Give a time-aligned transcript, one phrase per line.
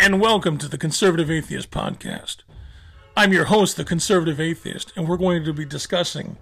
[0.00, 2.36] and welcome to the Conservative Atheist Podcast.
[3.18, 6.38] I'm your host, the Conservative Atheist, and we're going to be discussing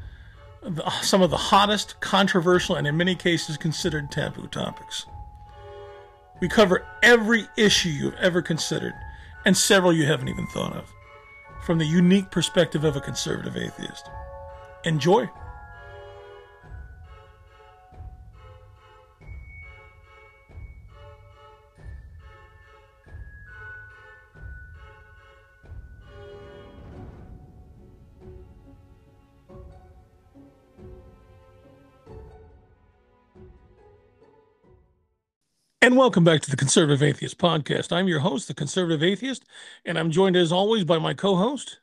[0.62, 5.06] the, some of the hottest, controversial, and in many cases considered taboo topics.
[6.40, 8.94] We cover every issue you've ever considered,
[9.44, 10.88] and several you haven't even thought of,
[11.64, 14.08] from the unique perspective of a conservative atheist.
[14.84, 15.28] Enjoy!
[35.80, 37.92] And welcome back to the Conservative Atheist Podcast.
[37.92, 39.44] I'm your host, the Conservative Atheist,
[39.84, 41.78] and I'm joined as always by my co host,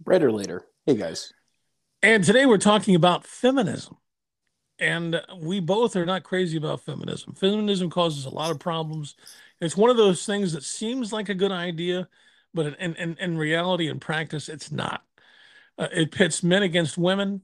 [0.00, 0.66] Brighter later.
[0.86, 1.32] Hey guys.
[2.02, 3.96] And today we're talking about feminism.
[4.80, 7.34] And we both are not crazy about feminism.
[7.34, 9.14] Feminism causes a lot of problems.
[9.60, 12.08] It's one of those things that seems like a good idea,
[12.52, 15.04] but in, in, in reality and practice, it's not.
[15.78, 17.42] Uh, it pits men against women,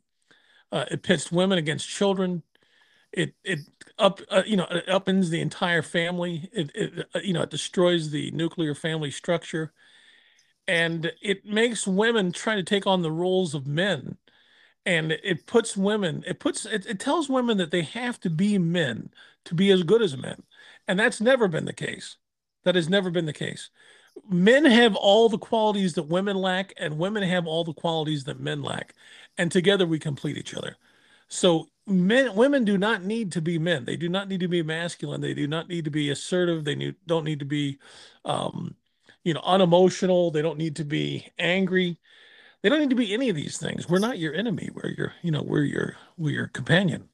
[0.72, 2.42] uh, it pits women against children,
[3.12, 3.60] it it
[3.98, 6.48] up uh, you know it upends the entire family.
[6.52, 9.72] It, it uh, you know it destroys the nuclear family structure.
[10.66, 14.16] And it makes women try to take on the roles of men.
[14.86, 18.58] And it puts women it puts it, it tells women that they have to be
[18.58, 19.10] men
[19.46, 20.42] to be as good as men.
[20.88, 22.16] And that's never been the case.
[22.64, 23.70] That has never been the case.
[24.28, 28.40] Men have all the qualities that women lack and women have all the qualities that
[28.40, 28.94] men lack.
[29.38, 30.76] And together we complete each other
[31.34, 33.84] so men women do not need to be men.
[33.84, 35.20] They do not need to be masculine.
[35.20, 36.64] They do not need to be assertive.
[36.64, 37.78] They need, don't need to be
[38.24, 38.76] um,
[39.24, 40.30] you know unemotional.
[40.30, 41.98] They don't need to be angry.
[42.62, 43.88] They don't need to be any of these things.
[43.88, 44.70] We're not your enemy.
[44.72, 47.08] We're your you know we're your we're your companion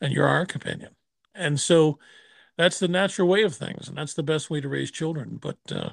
[0.00, 0.96] and you're our companion.
[1.34, 1.98] And so
[2.56, 5.38] that's the natural way of things and that's the best way to raise children.
[5.40, 5.90] But uh,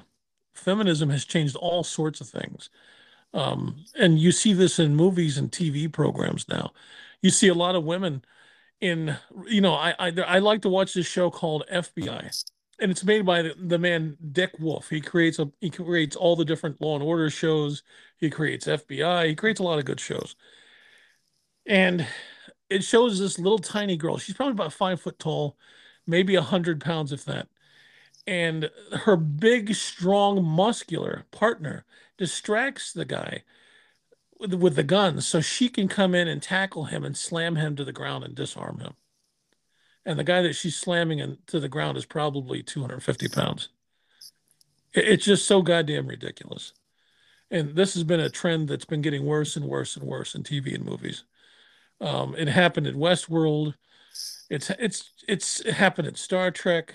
[0.54, 2.70] feminism has changed all sorts of things.
[3.34, 6.72] Um, and you see this in movies and tv programs now
[7.22, 8.24] you see a lot of women
[8.80, 9.16] in
[9.46, 12.30] you know I, I I, like to watch this show called FBI
[12.78, 14.90] and it's made by the, the man Dick Wolf.
[14.90, 17.82] He creates a he creates all the different law and order shows.
[18.18, 19.28] He creates FBI.
[19.28, 20.36] He creates a lot of good shows.
[21.66, 22.06] And
[22.70, 24.18] it shows this little tiny girl.
[24.18, 25.56] She's probably about five foot tall,
[26.06, 27.48] maybe a hundred pounds if that.
[28.26, 31.84] And her big, strong, muscular partner
[32.18, 33.44] distracts the guy
[34.38, 37.76] with, with the guns so she can come in and tackle him and slam him
[37.76, 38.94] to the ground and disarm him.
[40.04, 43.68] And the guy that she's slamming into the ground is probably 250 pounds.
[44.92, 46.72] It's just so goddamn ridiculous.
[47.50, 50.42] And this has been a trend that's been getting worse and worse and worse in
[50.42, 51.24] TV and movies.
[52.00, 53.74] Um, it happened in Westworld.
[54.48, 56.94] It's it's it's it happened in Star Trek.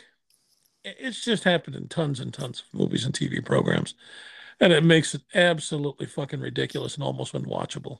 [0.84, 3.94] It's just happened in tons and tons of movies and TV programs
[4.62, 7.98] and it makes it absolutely fucking ridiculous and almost unwatchable.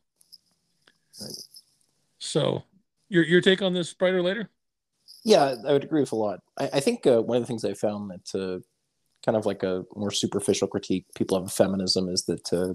[1.20, 1.32] Right.
[2.20, 2.64] So,
[3.10, 4.50] your your take on this, brighter later?
[5.26, 6.40] Yeah, I would agree with a lot.
[6.58, 8.60] I, I think uh, one of the things I found that uh,
[9.26, 12.74] kind of like a more superficial critique people have of feminism is that uh,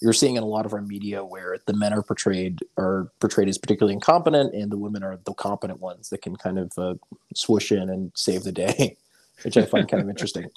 [0.00, 3.48] you're seeing in a lot of our media where the men are portrayed are portrayed
[3.48, 6.94] as particularly incompetent, and the women are the competent ones that can kind of uh,
[7.34, 8.96] swoosh in and save the day,
[9.42, 10.50] which I find kind of interesting.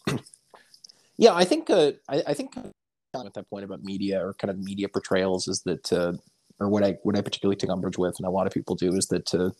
[1.17, 4.59] Yeah, I think uh, I, I, think at that point about media or kind of
[4.59, 6.13] media portrayals is that, uh,
[6.59, 8.93] or what I what I particularly take umbrage with, and a lot of people do,
[8.93, 9.51] is that uh,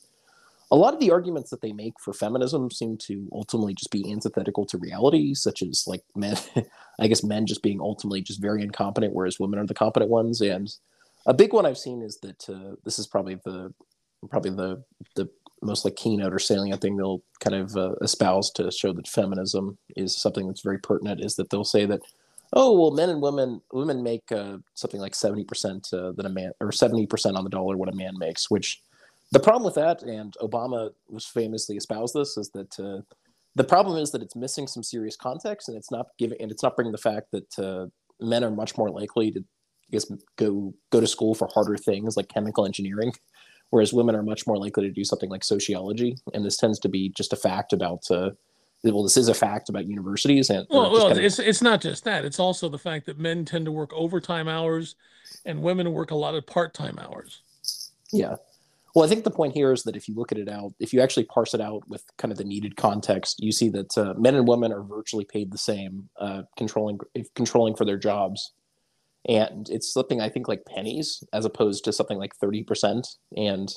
[0.71, 4.11] a lot of the arguments that they make for feminism seem to ultimately just be
[4.11, 6.37] antithetical to reality, such as like men,
[6.99, 10.41] I guess men just being ultimately just very incompetent, whereas women are the competent ones.
[10.41, 10.73] And
[11.25, 13.73] a big one I've seen is that uh, this is probably the
[14.29, 14.83] probably the
[15.15, 15.29] the
[15.65, 19.77] most like keynote or salient thing they'll kind of uh, espouse to show that feminism
[19.95, 22.01] is something that's very pertinent is that they'll say that
[22.53, 26.51] oh well men and women women make uh, something like 70% uh, than a man
[26.59, 28.81] or 70% on the dollar what a man makes which
[29.31, 33.01] the problem with that and obama was famously espoused this is that uh,
[33.55, 36.63] the problem is that it's missing some serious context and it's not giving and it's
[36.63, 37.87] not bringing the fact that uh,
[38.19, 42.17] men are much more likely to I guess go go to school for harder things
[42.17, 43.13] like chemical engineering
[43.69, 46.17] whereas women are much more likely to do something like sociology.
[46.33, 48.31] And this tends to be just a fact about uh,
[48.83, 51.25] well this is a fact about universities and well, well kind of...
[51.25, 52.25] it's it's not just that.
[52.25, 54.95] It's also the fact that men tend to work overtime hours
[55.45, 57.41] and women work a lot of part-time hours.
[58.11, 58.35] Yeah.
[58.93, 60.93] Well i think the point here is that if you look at it out if
[60.93, 64.13] you actually parse it out with kind of the needed context you see that uh,
[64.17, 66.97] men and women are virtually paid the same uh, controlling
[67.35, 68.53] controlling for their jobs
[69.27, 73.07] and it's something I think like pennies as opposed to something like 30%.
[73.35, 73.73] And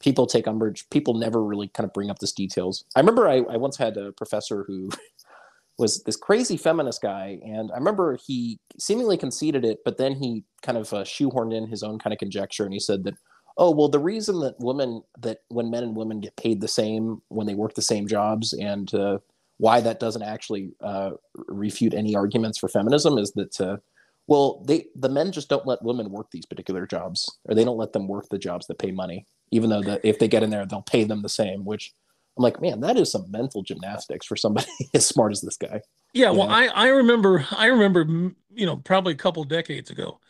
[0.00, 0.88] people take umbrage.
[0.90, 2.84] People never really kind of bring up this details.
[2.96, 4.90] I remember I, I once had a professor who
[5.78, 10.44] was this crazy feminist guy, and I remember he seemingly conceded it, but then he
[10.62, 13.14] kind of uh, shoehorned in his own kind of conjecture, and he said that,
[13.56, 17.22] oh well, the reason that women that when men and women get paid the same
[17.28, 19.18] when they work the same jobs, and uh,
[19.56, 21.10] why that doesn't actually uh,
[21.48, 23.76] refute any arguments for feminism is that uh,
[24.26, 27.76] well they the men just don't let women work these particular jobs or they don't
[27.76, 30.50] let them work the jobs that pay money even though that if they get in
[30.50, 31.92] there they'll pay them the same which
[32.36, 35.80] i'm like man that is some mental gymnastics for somebody as smart as this guy.
[36.12, 40.20] Yeah well i i remember i remember you know probably a couple decades ago.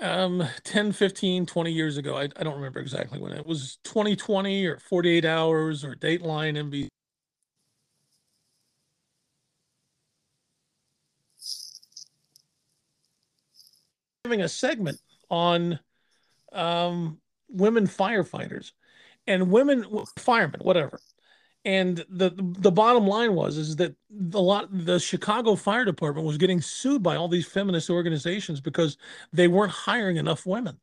[0.00, 4.64] Um 10 15 20 years ago I, I don't remember exactly when it was 2020
[4.64, 6.88] or 48 hours or dateline nbc
[14.24, 15.00] having a segment
[15.30, 15.78] on
[16.52, 17.18] um,
[17.48, 18.72] women firefighters
[19.26, 19.84] and women
[20.18, 21.00] firemen, whatever.
[21.64, 26.38] And the the bottom line was is that the lot the Chicago Fire Department was
[26.38, 28.96] getting sued by all these feminist organizations because
[29.32, 30.78] they weren't hiring enough women.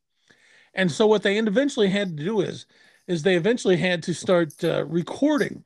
[0.76, 2.68] And so what they eventually had to do is
[3.08, 5.64] is they eventually had to start uh, recording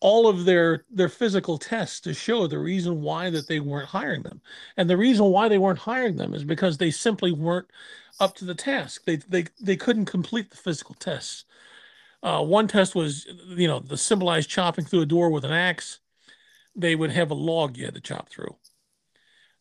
[0.00, 4.22] all of their their physical tests to show the reason why that they weren't hiring
[4.22, 4.40] them.
[4.76, 7.68] And the reason why they weren't hiring them is because they simply weren't
[8.20, 9.04] up to the task.
[9.04, 11.44] They they, they couldn't complete the physical tests.
[12.22, 16.00] Uh, one test was you know the symbolized chopping through a door with an axe.
[16.76, 18.56] They would have a log you had to chop through.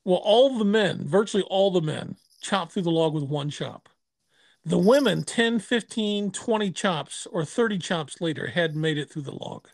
[0.03, 3.89] Well all the men virtually all the men chopped through the log with one chop.
[4.65, 9.35] The women 10 15 20 chops or 30 chops later had made it through the
[9.35, 9.67] log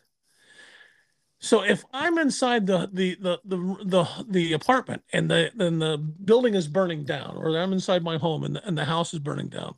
[1.40, 5.98] so if I'm inside the the the the the, the apartment and the then the
[5.98, 9.20] building is burning down, or I'm inside my home and the, and the house is
[9.20, 9.76] burning down,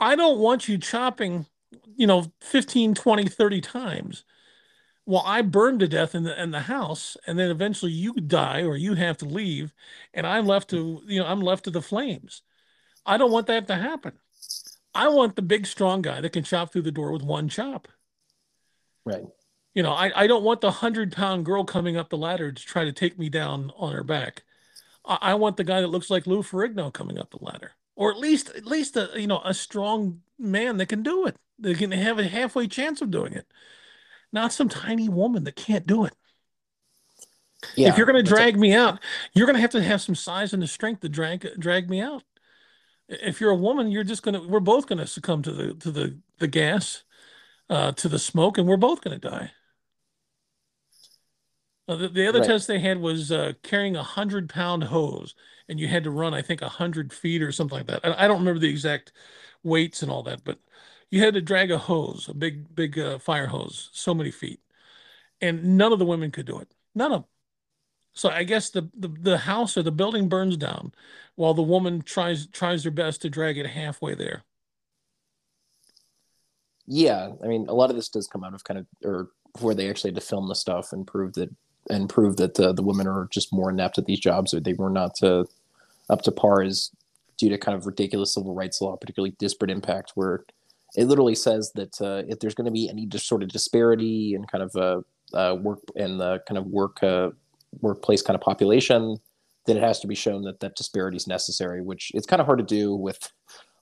[0.00, 1.46] I don't want you chopping,
[1.96, 4.24] you know, 15, 20, 30 times
[5.04, 8.62] while I burn to death in the in the house, and then eventually you die
[8.62, 9.72] or you have to leave,
[10.12, 12.42] and I'm left to you know I'm left to the flames.
[13.06, 14.14] I don't want that to happen.
[14.94, 17.86] I want the big strong guy that can chop through the door with one chop.
[19.04, 19.26] Right
[19.76, 22.64] you know, I, I don't want the hundred pound girl coming up the ladder to
[22.64, 24.42] try to take me down on her back.
[25.04, 28.10] I, I want the guy that looks like Lou Ferrigno coming up the ladder, or
[28.10, 31.36] at least at least a you know a strong man that can do it.
[31.58, 33.46] They can have a halfway chance of doing it,
[34.32, 36.14] not some tiny woman that can't do it.
[37.76, 38.98] Yeah, if you're going to drag me out,
[39.34, 42.00] you're going to have to have some size and the strength to drag drag me
[42.00, 42.22] out.
[43.10, 44.48] If you're a woman, you're just going to.
[44.48, 47.02] We're both going to succumb to the to the the gas,
[47.68, 49.50] uh, to the smoke, and we're both going to die.
[51.88, 52.48] Uh, the, the, other right.
[52.48, 55.34] test they had was uh, carrying a hundred pound hose,
[55.68, 58.00] and you had to run, I think, a hundred feet or something like that.
[58.04, 59.12] I, I, don't remember the exact
[59.62, 60.58] weights and all that, but
[61.10, 64.60] you had to drag a hose, a big, big uh, fire hose, so many feet,
[65.40, 66.74] and none of the women could do it.
[66.94, 67.30] None of them.
[68.12, 70.92] So I guess the, the the house or the building burns down,
[71.36, 74.42] while the woman tries tries her best to drag it halfway there.
[76.86, 79.28] Yeah, I mean, a lot of this does come out of kind of or
[79.60, 81.50] where they actually had to film the stuff and prove that
[81.88, 84.74] and prove that uh, the women are just more inept at these jobs or they
[84.74, 85.44] were not uh,
[86.08, 86.90] up to par is
[87.36, 90.44] due to kind of ridiculous civil rights law, particularly disparate impact, where
[90.96, 94.44] it literally says that uh, if there's going to be any sort of disparity in
[94.46, 97.30] kind of uh, uh, work and the kind of work uh,
[97.80, 99.18] workplace kind of population,
[99.66, 102.46] then it has to be shown that that disparity is necessary, which it's kind of
[102.46, 103.30] hard to do with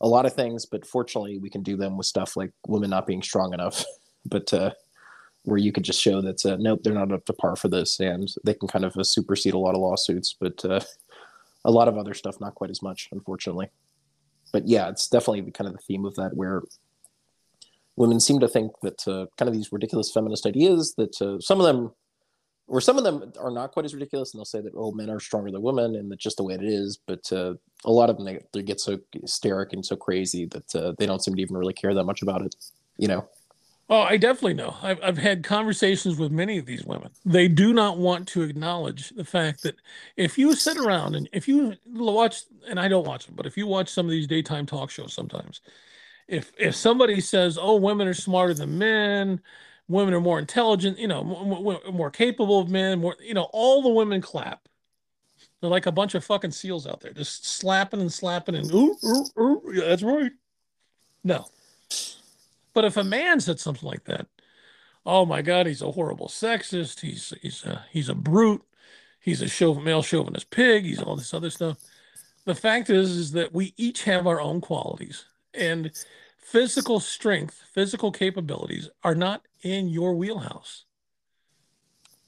[0.01, 3.07] a lot of things, but fortunately we can do them with stuff like women not
[3.07, 3.85] being strong enough.
[4.27, 4.53] but
[5.45, 8.01] where you could just show that uh, nope, they're not up to par for this,
[8.01, 10.81] and they can kind of uh, supersede a lot of lawsuits, but uh,
[11.65, 13.69] a lot of other stuff not quite as much, unfortunately.
[14.53, 16.63] But yeah, it's definitely kind of the theme of that, where
[17.97, 21.61] women seem to think that uh, kind of these ridiculous feminist ideas that uh, some
[21.61, 21.93] of them,
[22.67, 25.11] or some of them are not quite as ridiculous, and they'll say that oh, men
[25.11, 26.99] are stronger than women, and that's just the way it is.
[27.07, 30.97] But uh, a lot of them they, they get so hysteric and so crazy that
[30.99, 32.57] they don't seem to even really care that much about it,
[32.97, 33.29] you know.
[33.91, 34.77] Oh, I definitely know.
[34.83, 37.11] I've, I've had conversations with many of these women.
[37.25, 39.77] They do not want to acknowledge the fact that
[40.17, 43.59] if you sit around and if you watch, and I don't watch them, but if
[43.59, 45.61] you watch some of these daytime talk shows sometimes,
[46.29, 49.41] if if somebody says, "Oh, women are smarter than men,"
[49.89, 53.83] women are more intelligent, you know, more, more capable of men, more, you know, all
[53.83, 54.67] the women clap.
[55.61, 58.97] They're like a bunch of fucking seals out there, just slapping and slapping and ooh,
[59.05, 60.33] ooh, ooh, yeah, that's right.
[61.23, 61.47] No,
[62.75, 64.27] but if a man said something like that,
[65.07, 67.01] oh my God, he's a horrible sexist.
[67.01, 68.63] He's he's a, he's a brute.
[69.21, 70.85] He's a chauv- male chauvinist pig.
[70.85, 71.79] He's all this other stuff.
[72.45, 75.91] The fact is, is that we each have our own qualities, and
[76.37, 80.85] physical strength, physical capabilities are not in your wheelhouse.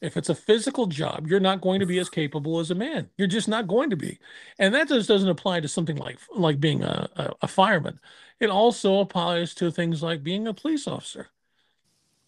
[0.06, 3.10] If it's a physical job, you're not going to be as capable as a man.
[3.18, 4.18] You're just not going to be.
[4.58, 8.00] And that just doesn't apply to something like like being a, a, a fireman.
[8.40, 11.28] It also applies to things like being a police officer.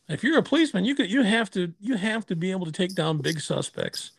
[0.09, 2.73] If you're a policeman, you could you have to you have to be able to
[2.73, 4.13] take down big suspects.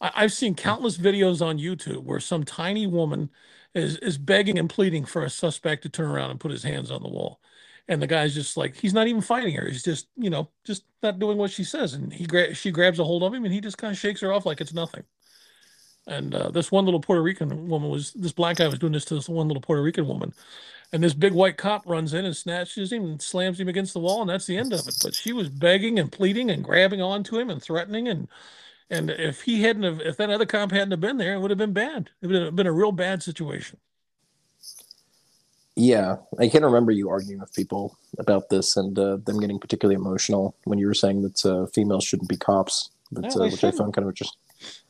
[0.00, 3.30] I, I've seen countless videos on YouTube where some tiny woman
[3.74, 6.90] is is begging and pleading for a suspect to turn around and put his hands
[6.90, 7.40] on the wall
[7.88, 9.66] and the guy's just like he's not even fighting her.
[9.68, 11.94] He's just you know just not doing what she says.
[11.94, 14.20] And he gra- she grabs a hold of him and he just kind of shakes
[14.20, 15.04] her off like it's nothing.
[16.06, 19.06] And uh, this one little puerto rican woman was this black guy was doing this
[19.06, 20.32] to this one little puerto rican woman.
[20.92, 24.00] And this big white cop runs in and snatches him and slams him against the
[24.00, 24.96] wall and that's the end of it.
[25.02, 28.28] But she was begging and pleading and grabbing onto him and threatening and
[28.90, 31.50] and if he hadn't have if that other cop hadn't have been there it would
[31.50, 32.10] have been bad.
[32.22, 33.78] It would have been a real bad situation
[35.76, 39.96] yeah, I can't remember you arguing with people about this and uh, them getting particularly
[39.96, 43.54] emotional when you were saying that uh, females shouldn't be cops, but, No, uh, which
[43.54, 43.78] I shouldn't.
[43.78, 44.38] found kind of interesting.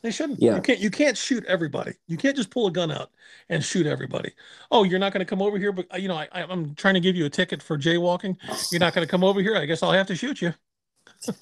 [0.03, 0.41] They shouldn't.
[0.41, 0.55] Yeah.
[0.55, 0.79] You can't.
[0.79, 1.93] You can't shoot everybody.
[2.07, 3.09] You can't just pull a gun out
[3.49, 4.31] and shoot everybody.
[4.71, 6.75] Oh, you're not going to come over here, but uh, you know, I, I- I'm
[6.75, 8.37] trying to give you a ticket for jaywalking.
[8.71, 9.57] You're not going to come over here.
[9.57, 10.53] I guess I'll have to shoot you.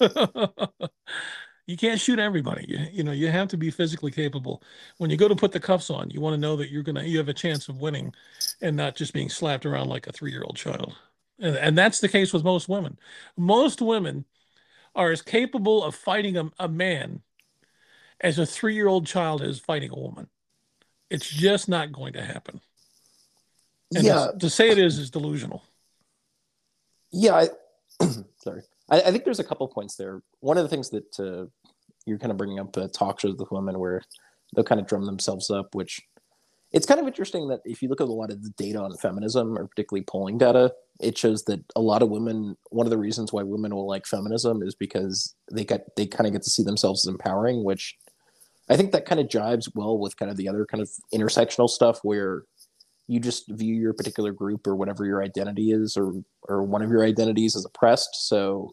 [1.66, 2.66] you can't shoot everybody.
[2.68, 4.62] You, you know, you have to be physically capable.
[4.98, 7.04] When you go to put the cuffs on, you want to know that you're gonna
[7.04, 8.14] you have a chance of winning,
[8.60, 10.94] and not just being slapped around like a three year old child.
[11.38, 12.98] And, and that's the case with most women.
[13.36, 14.24] Most women
[14.94, 17.22] are as capable of fighting a, a man
[18.20, 20.28] as a three year old child is fighting a woman.
[21.10, 22.60] It's just not going to happen.
[23.94, 25.62] And yeah, to, to say it is is delusional.
[27.12, 27.34] yeah.
[27.34, 27.48] I,
[28.38, 30.22] sorry, I, I think there's a couple points there.
[30.40, 31.46] One of the things that uh,
[32.06, 34.02] you're kind of bringing up uh, talk shows with women where
[34.54, 36.00] they'll kind of drum themselves up, which
[36.72, 38.96] it's kind of interesting that if you look at a lot of the data on
[38.96, 42.56] feminism, or particularly polling data, it shows that a lot of women.
[42.70, 46.26] One of the reasons why women will like feminism is because they get they kind
[46.26, 47.96] of get to see themselves as empowering, which
[48.68, 51.68] I think that kind of jives well with kind of the other kind of intersectional
[51.68, 52.42] stuff where
[53.06, 56.12] you just view your particular group or whatever your identity is or
[56.48, 58.28] or one of your identities as oppressed.
[58.28, 58.72] So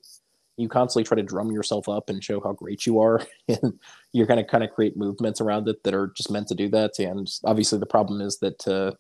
[0.58, 3.22] you constantly try to drum yourself up and show how great you are.
[3.48, 3.80] And
[4.14, 6.70] you're going to kind of create movements around it that are just meant to do
[6.70, 7.00] that.
[7.00, 8.92] And obviously the problem is that uh,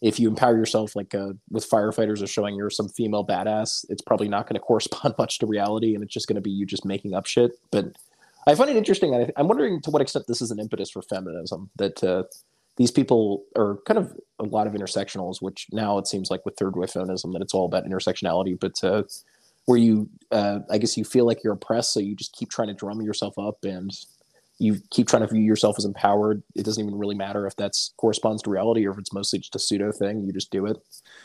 [0.00, 4.02] if you empower yourself like uh, with firefighters or showing you're some female badass it's
[4.02, 6.66] probably not going to correspond much to reality and it's just going to be you
[6.66, 7.52] just making up shit.
[7.70, 7.96] But
[8.48, 11.02] i find it interesting I, i'm wondering to what extent this is an impetus for
[11.02, 12.22] feminism that uh,
[12.76, 16.56] these people are kind of a lot of intersectionals, which now it seems like with
[16.56, 19.02] third wave feminism that it's all about intersectionality, but uh,
[19.64, 22.68] where you, uh, I guess you feel like you're oppressed, so you just keep trying
[22.68, 23.90] to drum yourself up and
[24.58, 26.42] you keep trying to view yourself as empowered.
[26.54, 29.54] It doesn't even really matter if that's corresponds to reality or if it's mostly just
[29.54, 30.22] a pseudo thing.
[30.22, 30.78] You just do it.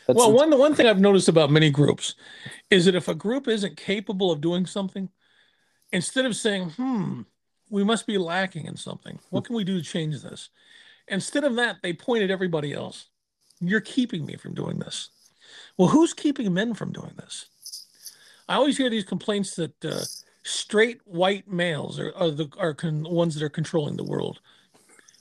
[0.08, 2.16] That's, Well, one the one thing I've noticed about many groups
[2.70, 5.10] is that if a group isn't capable of doing something,
[5.94, 7.22] instead of saying, "Hmm,
[7.70, 9.20] we must be lacking in something.
[9.30, 10.50] What can we do to change this?"
[11.12, 13.08] Instead of that, they point at everybody else.
[13.60, 15.10] You're keeping me from doing this.
[15.78, 17.46] Well, who's keeping men from doing this?
[18.48, 20.02] I always hear these complaints that uh,
[20.44, 24.40] straight white males are, are the are con- ones that are controlling the world.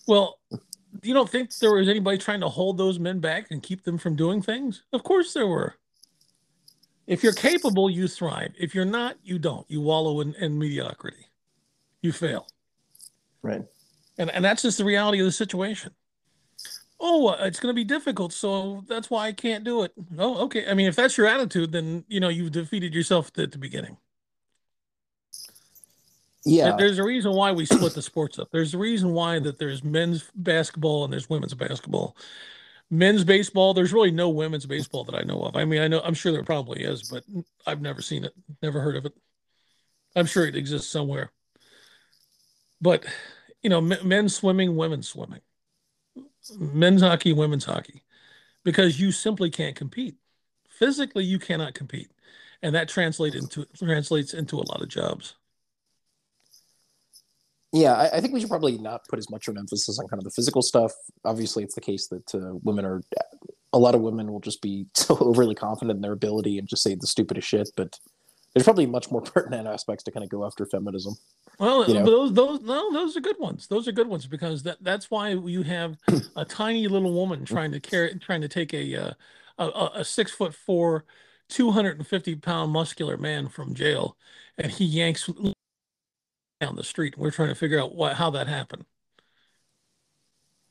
[0.06, 0.38] Well,
[1.02, 3.98] you don't think there was anybody trying to hold those men back and keep them
[3.98, 4.82] from doing things?
[4.92, 5.74] Of course there were.
[7.06, 8.52] If you're capable, you thrive.
[8.58, 9.68] If you're not, you don't.
[9.68, 11.26] You wallow in, in mediocrity.
[12.02, 12.46] You fail.
[13.42, 13.64] right.
[14.20, 15.92] And, and that's just the reality of the situation.
[17.00, 19.92] Oh, uh, it's going to be difficult, so that's why I can't do it.
[20.18, 20.68] Oh, okay.
[20.68, 23.96] I mean, if that's your attitude, then you know you've defeated yourself at the beginning.
[26.44, 26.70] Yeah.
[26.70, 28.48] There- There's a reason why we split the sports up.
[28.50, 32.14] There's a reason why that there's men's basketball and there's women's basketball.
[32.90, 35.56] Men's baseball, there's really no women's baseball that I know of.
[35.56, 37.24] I mean, I know I'm sure there probably is, but
[37.66, 39.14] I've never seen it, never heard of it.
[40.14, 41.30] I'm sure it exists somewhere.
[42.80, 43.06] But
[43.62, 45.40] you know, men swimming, women swimming,
[46.58, 48.02] men's hockey, women's hockey,
[48.64, 50.16] because you simply can't compete.
[50.68, 52.10] Physically, you cannot compete,
[52.62, 55.34] and that translates into translates into a lot of jobs.
[57.72, 60.08] Yeah, I, I think we should probably not put as much of an emphasis on
[60.08, 60.92] kind of the physical stuff.
[61.24, 63.00] Obviously, it's the case that uh, women are,
[63.72, 66.82] a lot of women will just be so overly confident in their ability and just
[66.82, 67.68] say the stupidest shit.
[67.76, 67.98] But
[68.54, 71.14] there's probably much more pertinent aspects to kind of go after feminism.
[71.60, 72.04] Well, you know?
[72.06, 73.66] those those no, those are good ones.
[73.66, 75.98] Those are good ones because that that's why you have
[76.34, 79.12] a tiny little woman trying to carry, trying to take a uh,
[79.58, 81.04] a, a, a six foot four,
[81.50, 84.16] two hundred and fifty pound muscular man from jail,
[84.56, 85.28] and he yanks
[86.62, 87.18] down the street.
[87.18, 88.86] We're trying to figure out what how that happened.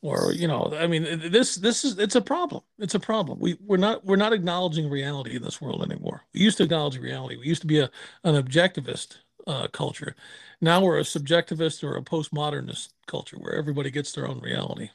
[0.02, 2.64] Or you know, I mean, this this is it's a problem.
[2.80, 3.40] It's a problem.
[3.40, 6.24] We we're not we're not acknowledging reality in this world anymore.
[6.34, 7.38] We used to acknowledge reality.
[7.38, 7.92] We used to be a
[8.24, 10.16] an objectivist uh, culture.
[10.62, 14.90] Now we're a subjectivist or a postmodernist culture where everybody gets their own reality,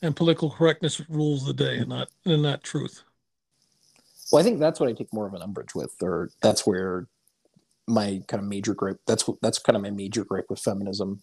[0.00, 3.02] and political correctness rules the day, and not and not truth.
[4.30, 7.08] Well, I think that's what I take more of an umbrage with, or that's where
[7.86, 9.00] my kind of major gripe.
[9.06, 11.20] That's that's kind of my major gripe with feminism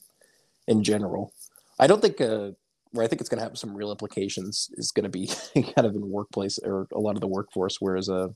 [0.67, 1.33] in general.
[1.79, 2.51] I don't think uh,
[2.91, 5.27] where I think it's going to have some real implications is going to be
[5.75, 7.77] kind of in workplace or a lot of the workforce.
[7.79, 8.27] Whereas a uh,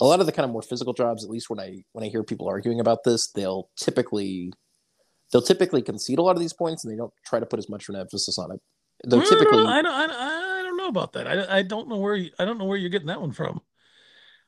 [0.00, 2.08] a lot of the kind of more physical jobs, at least when I when I
[2.08, 4.52] hear people arguing about this, they'll typically
[5.32, 7.68] they'll typically concede a lot of these points and they don't try to put as
[7.68, 8.60] much of an emphasis on it.
[9.04, 11.26] Though typically, I don't, I don't, I don't know about that.
[11.26, 13.60] I, I don't know where you, I don't know where you're getting that one from.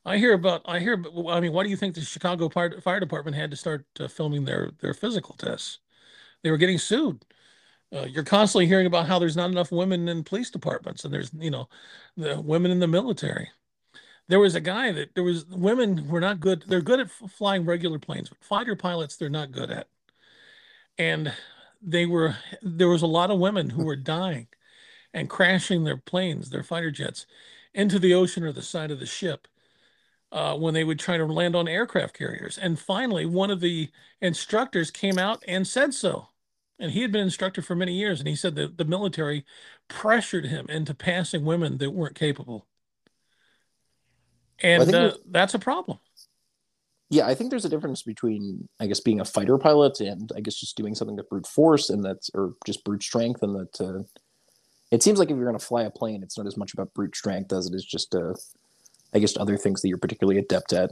[0.05, 1.03] I hear about I hear.
[1.29, 4.07] I mean, why do you think the Chicago Fire, Fire Department had to start uh,
[4.07, 5.79] filming their their physical tests?
[6.43, 7.25] They were getting sued.
[7.93, 11.31] Uh, you're constantly hearing about how there's not enough women in police departments, and there's
[11.37, 11.67] you know,
[12.15, 13.49] the women in the military.
[14.29, 16.65] There was a guy that there was women were not good.
[16.67, 19.87] They're good at flying regular planes, but fighter pilots they're not good at.
[20.97, 21.33] And
[21.81, 24.47] they were there was a lot of women who were dying
[25.13, 27.25] and crashing their planes, their fighter jets,
[27.73, 29.47] into the ocean or the side of the ship
[30.31, 32.57] uh, when they would try to land on aircraft carriers.
[32.57, 33.89] And finally, one of the
[34.21, 36.29] instructors came out and said so.
[36.79, 39.45] And he had been instructor for many years, and he said that the military
[39.87, 42.66] pressured him into passing women that weren't capable.
[44.61, 45.99] And well, uh, that's a problem.
[47.09, 50.41] Yeah, I think there's a difference between, I guess, being a fighter pilot and I
[50.41, 53.43] guess just doing something with brute force and that's, or just brute strength.
[53.43, 54.03] And that uh,
[54.91, 56.93] it seems like if you're going to fly a plane, it's not as much about
[56.93, 58.33] brute strength as it is just uh,
[59.13, 60.91] I guess, other things that you're particularly adept at.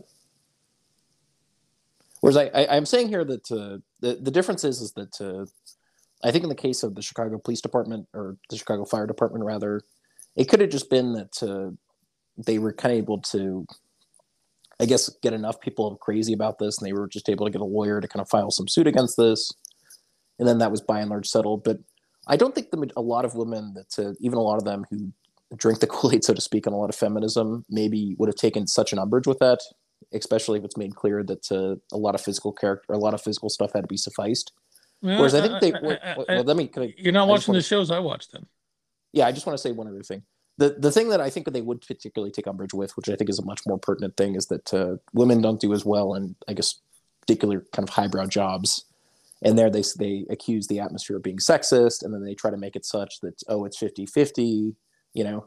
[2.22, 5.46] Whereas I, I am saying here that uh, the the difference is is that uh,
[6.24, 9.44] I think in the case of the Chicago Police Department or the Chicago Fire Department
[9.44, 9.82] rather,
[10.36, 11.76] it could have just been that uh,
[12.38, 13.66] they were kind of able to,
[14.80, 17.62] I guess, get enough people crazy about this, and they were just able to get
[17.62, 19.52] a lawyer to kind of file some suit against this,
[20.40, 21.64] and then that was by and large settled.
[21.64, 21.80] But
[22.28, 24.86] I don't think the, a lot of women that uh, even a lot of them
[24.90, 25.12] who
[25.56, 28.36] drink the Kool Aid, so to speak, on a lot of feminism, maybe would have
[28.36, 29.60] taken such an umbrage with that,
[30.14, 33.22] especially if it's made clear that uh, a lot of physical character, a lot of
[33.22, 34.52] physical stuff had to be sufficed.
[35.02, 35.74] Well, Whereas I think they.
[35.74, 36.72] I, I, well, let me.
[36.76, 38.46] I, you're not watching the shows I watch, then.
[39.14, 40.24] Yeah, I just want to say one other thing.
[40.58, 43.30] The the thing that I think they would particularly take umbrage with, which I think
[43.30, 46.36] is a much more pertinent thing, is that uh, women don't do as well in,
[46.48, 46.80] I guess,
[47.26, 48.86] particular kind of highbrow jobs.
[49.44, 52.58] And there they they accuse the atmosphere of being sexist and then they try to
[52.58, 54.76] make it such that oh it's 50-50
[55.14, 55.46] you know?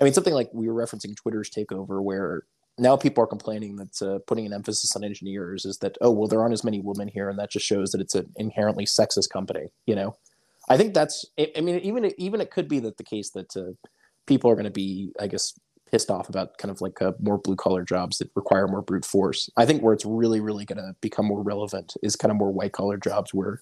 [0.00, 2.44] I mean something like we were referencing twitter's takeover where
[2.78, 6.28] now people are complaining that uh, putting an emphasis on engineers is that oh well
[6.28, 9.28] there aren't as many women here and that just shows that it's an inherently sexist
[9.30, 10.16] company you know?
[10.68, 13.72] I think that's i mean even even it could be that the case that uh,
[14.30, 15.58] people are going to be i guess
[15.90, 19.04] pissed off about kind of like uh, more blue collar jobs that require more brute
[19.04, 22.38] force i think where it's really really going to become more relevant is kind of
[22.38, 23.58] more white collar jobs where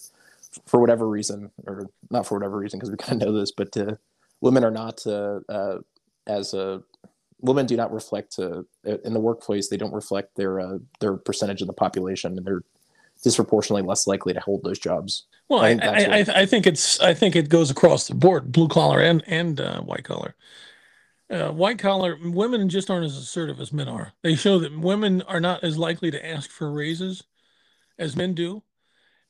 [0.66, 3.74] for whatever reason or not for whatever reason because we kind of know this but
[3.76, 3.94] uh,
[4.40, 5.78] women are not uh, uh,
[6.26, 6.82] as a
[7.40, 8.62] women do not reflect uh,
[9.04, 9.68] in the workplace.
[9.68, 12.64] They don't reflect their uh, their percentage of the population, and they're
[13.22, 15.26] disproportionately less likely to hold those jobs.
[15.48, 18.68] Well, I I, I, I think it's I think it goes across the board, blue
[18.68, 20.34] collar and and uh, white collar.
[21.30, 24.12] Uh, white collar women just aren't as assertive as men are.
[24.22, 27.22] They show that women are not as likely to ask for raises
[27.98, 28.62] as men do,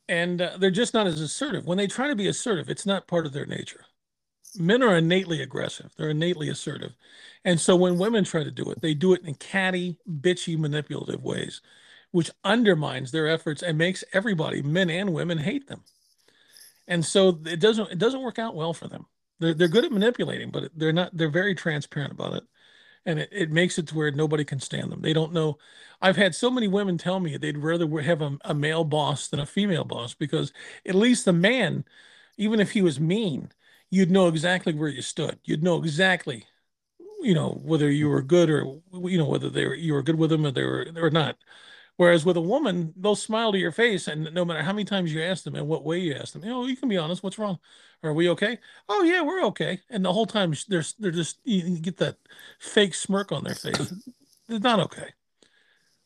[0.08, 1.66] and uh, they're just not as assertive.
[1.66, 3.84] When they try to be assertive, it's not part of their nature
[4.56, 5.92] men are innately aggressive.
[5.96, 6.94] They're innately assertive.
[7.44, 11.22] And so when women try to do it, they do it in catty, bitchy, manipulative
[11.22, 11.60] ways,
[12.10, 15.84] which undermines their efforts and makes everybody, men and women, hate them.
[16.88, 19.06] And so it doesn't it doesn't work out well for them.
[19.40, 22.44] They're they're good at manipulating, but they're not they're very transparent about it.
[23.06, 25.02] And it, it makes it to where nobody can stand them.
[25.02, 25.58] They don't know.
[26.02, 29.40] I've had so many women tell me they'd rather have a, a male boss than
[29.40, 30.52] a female boss because
[30.86, 31.84] at least the man,
[32.38, 33.52] even if he was mean,
[33.90, 35.40] you'd know exactly where you stood.
[35.44, 36.46] You'd know exactly,
[37.20, 40.18] you know, whether you were good or you know whether they were you were good
[40.18, 41.38] with them or they were or not.
[41.98, 45.14] Whereas with a woman, they'll smile to your face, and no matter how many times
[45.14, 47.24] you ask them and what way you ask them, you know, you can be honest.
[47.24, 47.60] What's wrong?
[48.04, 48.58] Are we okay?
[48.88, 49.80] Oh yeah, we're okay.
[49.90, 52.18] And the whole time they're they're just you get that
[52.60, 53.92] fake smirk on their face.
[54.48, 55.10] It's not okay.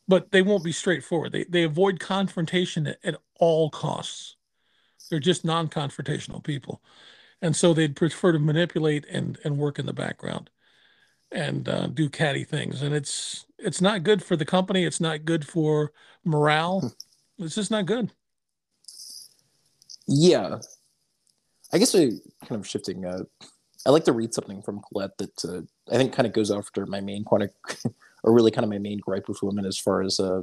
[0.07, 1.31] But they won't be straightforward.
[1.31, 4.35] They they avoid confrontation at, at all costs.
[5.09, 6.81] They're just non-confrontational people
[7.41, 10.49] and so they'd prefer to manipulate and and work in the background
[11.33, 15.25] and uh, do catty things and it's it's not good for the company it's not
[15.25, 15.91] good for
[16.23, 17.43] morale hmm.
[17.43, 18.11] it's just not good
[20.07, 20.57] yeah
[21.71, 23.23] i guess we kind of shifting uh
[23.85, 25.61] i like to read something from Quillette that uh,
[25.93, 27.49] i think kind of goes after my main point of
[28.23, 30.41] or really kind of my main gripe with women as far as uh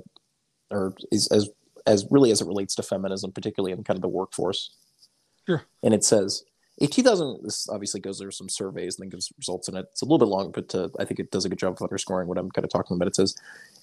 [0.70, 1.48] or is as
[1.86, 4.70] as really as it relates to feminism, particularly in kind of the workforce.
[5.46, 5.64] Sure.
[5.82, 6.44] And it says
[6.86, 9.86] 2000 this obviously goes there some surveys and then gives results in it.
[9.92, 11.82] It's a little bit long but uh, i think it does a good job of
[11.82, 13.08] underscoring what i'm kind of talking about.
[13.08, 13.34] It says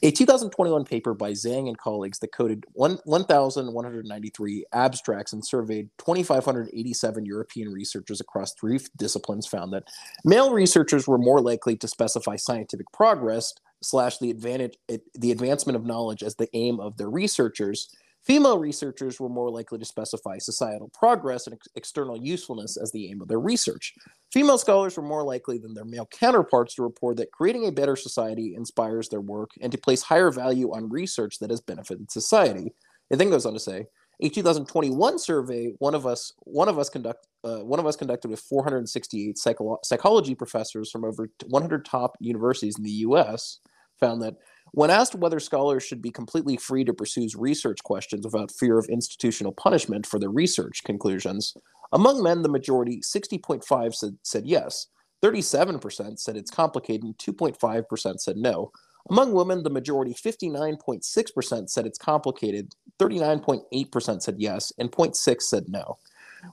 [0.02, 7.26] a 2021 paper by zhang and colleagues that coded 1, 1193 abstracts and surveyed 2587
[7.26, 9.84] european researchers across three disciplines found that
[10.26, 14.78] male researchers were more likely to specify scientific progress slash the advantage
[15.14, 17.96] the advancement of knowledge as the aim of their researchers
[18.28, 23.10] Female researchers were more likely to specify societal progress and ex- external usefulness as the
[23.10, 23.94] aim of their research.
[24.34, 27.96] Female scholars were more likely than their male counterparts to report that creating a better
[27.96, 32.74] society inspires their work and to place higher value on research that has benefited society.
[33.10, 33.86] It then goes on to say,
[34.22, 38.30] a 2021 survey, one of us, one of us conduct, uh, one of us conducted
[38.30, 43.60] with 468 psycho- psychology professors from over 100 top universities in the U.S.,
[44.00, 44.36] found that
[44.72, 48.88] when asked whether scholars should be completely free to pursue research questions without fear of
[48.90, 51.56] institutional punishment for their research conclusions,
[51.92, 54.88] among men, the majority, 60.5, said, said yes.
[55.24, 58.72] 37% said it's complicated, and 2.5% said no.
[59.10, 65.98] Among women, the majority, 59.6%, said it's complicated, 39.8% said yes, and 0.6 said no.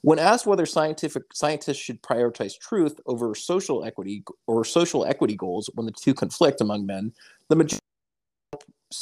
[0.02, 5.68] When asked whether scientific scientists should prioritize truth over social equity or social equity goals
[5.74, 7.12] when the two conflict among men,
[7.48, 7.84] the majority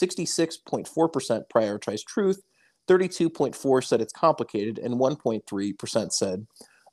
[0.01, 2.43] 66.4% prioritized truth,
[2.89, 6.47] 32.4 said it's complicated, and 1.3% said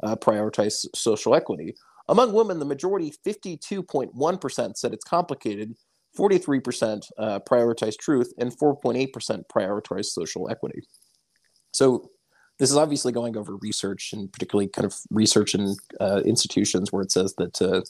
[0.03, 1.75] uh, prioritize social equity.
[2.07, 5.75] Among women, the majority, 52.1%, said it's complicated,
[6.17, 10.81] 43% uh, prioritize truth, and 4.8% prioritize social equity.
[11.71, 12.09] So
[12.57, 17.01] this is obviously going over research and particularly kind of research in uh, institutions where
[17.01, 17.81] it says that uh,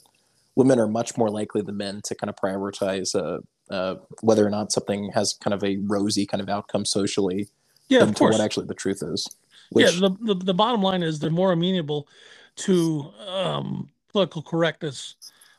[0.54, 3.40] women are much more likely than men to kind of prioritize uh,
[3.70, 7.48] uh, whether or not something has kind of a rosy kind of outcome socially
[7.88, 9.28] yeah of course what actually the truth is
[9.70, 9.92] which...
[9.92, 12.08] yeah the, the, the, bottom line is they're more amenable
[12.56, 15.14] to um, political correctness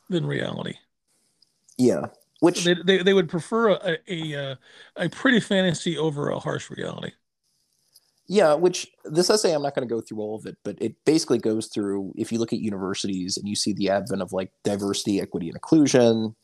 [0.10, 0.76] than reality.
[1.78, 2.08] Yeah
[2.41, 4.60] which they, they, they would prefer a, a, a,
[4.97, 7.12] a pretty fantasy over a harsh reality.
[8.28, 10.95] Yeah, which this essay, I'm not going to go through all of it, but it
[11.06, 14.52] basically goes through if you look at universities and you see the advent of like
[14.63, 16.36] diversity, equity, and inclusion,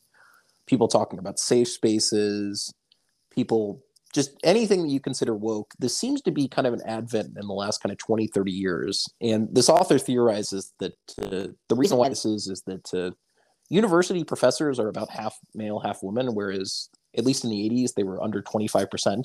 [0.68, 2.72] people talking about safe spaces,
[3.30, 3.82] people
[4.14, 5.74] just anything that you consider woke.
[5.78, 8.50] This seems to be kind of an advent in the last kind of 20, 30
[8.52, 9.06] years.
[9.20, 13.10] And this author theorizes that uh, the reason why this is is that uh,
[13.68, 18.04] university professors are about half male, half women, whereas at least in the 80s, they
[18.04, 19.24] were under 25%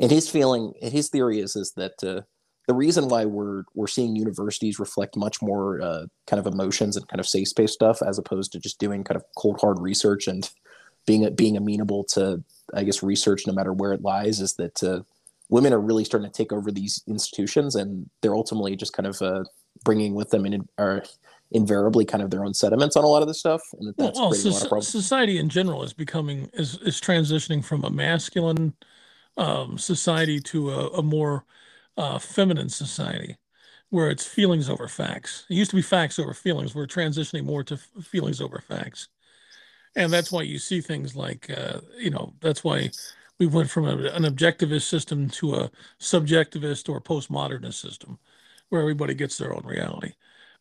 [0.00, 2.22] and his feeling his theory is is that uh,
[2.66, 7.06] the reason why we're we're seeing universities reflect much more uh, kind of emotions and
[7.08, 10.26] kind of safe space stuff as opposed to just doing kind of cold hard research
[10.26, 10.50] and
[11.06, 15.00] being being amenable to I guess research no matter where it lies is that uh,
[15.48, 19.20] women are really starting to take over these institutions and they're ultimately just kind of
[19.20, 19.44] uh,
[19.84, 21.04] bringing with them in are
[21.50, 24.18] invariably kind of their own sediments on a lot of this stuff and that that's
[24.18, 28.72] well, well so, society in general is becoming is is transitioning from a masculine
[29.36, 31.44] um, society to a, a more
[31.96, 33.36] uh, feminine society
[33.90, 35.46] where it's feelings over facts.
[35.48, 36.74] It used to be facts over feelings.
[36.74, 39.08] We're transitioning more to feelings over facts.
[39.94, 42.90] And that's why you see things like, uh, you know, that's why
[43.38, 48.18] we went from a, an objectivist system to a subjectivist or postmodernist system
[48.68, 50.14] where everybody gets their own reality.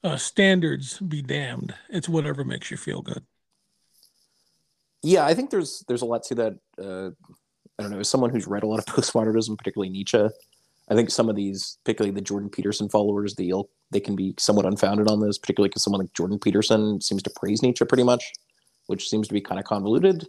[0.04, 1.74] Uh, standards be damned.
[1.90, 3.24] It's whatever makes you feel good.
[5.02, 6.54] Yeah, I think there's there's a lot to that.
[6.78, 7.12] Uh,
[7.80, 10.30] I don't know, as someone who's read a lot of postmodernism, particularly Nietzsche,
[10.94, 13.52] I think some of these, particularly the Jordan Peterson followers, they
[13.90, 17.32] they can be somewhat unfounded on this, particularly because someone like Jordan Peterson seems to
[17.36, 18.32] praise Nietzsche pretty much,
[18.86, 20.28] which seems to be kind of convoluted.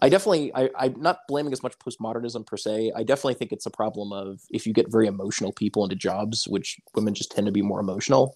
[0.00, 2.90] I definitely, I, I'm not blaming as much postmodernism per se.
[2.96, 6.48] I definitely think it's a problem of if you get very emotional people into jobs,
[6.48, 8.34] which women just tend to be more emotional,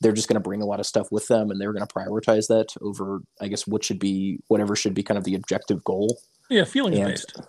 [0.00, 1.92] they're just going to bring a lot of stuff with them and they're going to
[1.92, 5.82] prioritize that over, I guess, what should be, whatever should be kind of the objective
[5.82, 6.20] goal.
[6.48, 7.40] Yeah, feelings based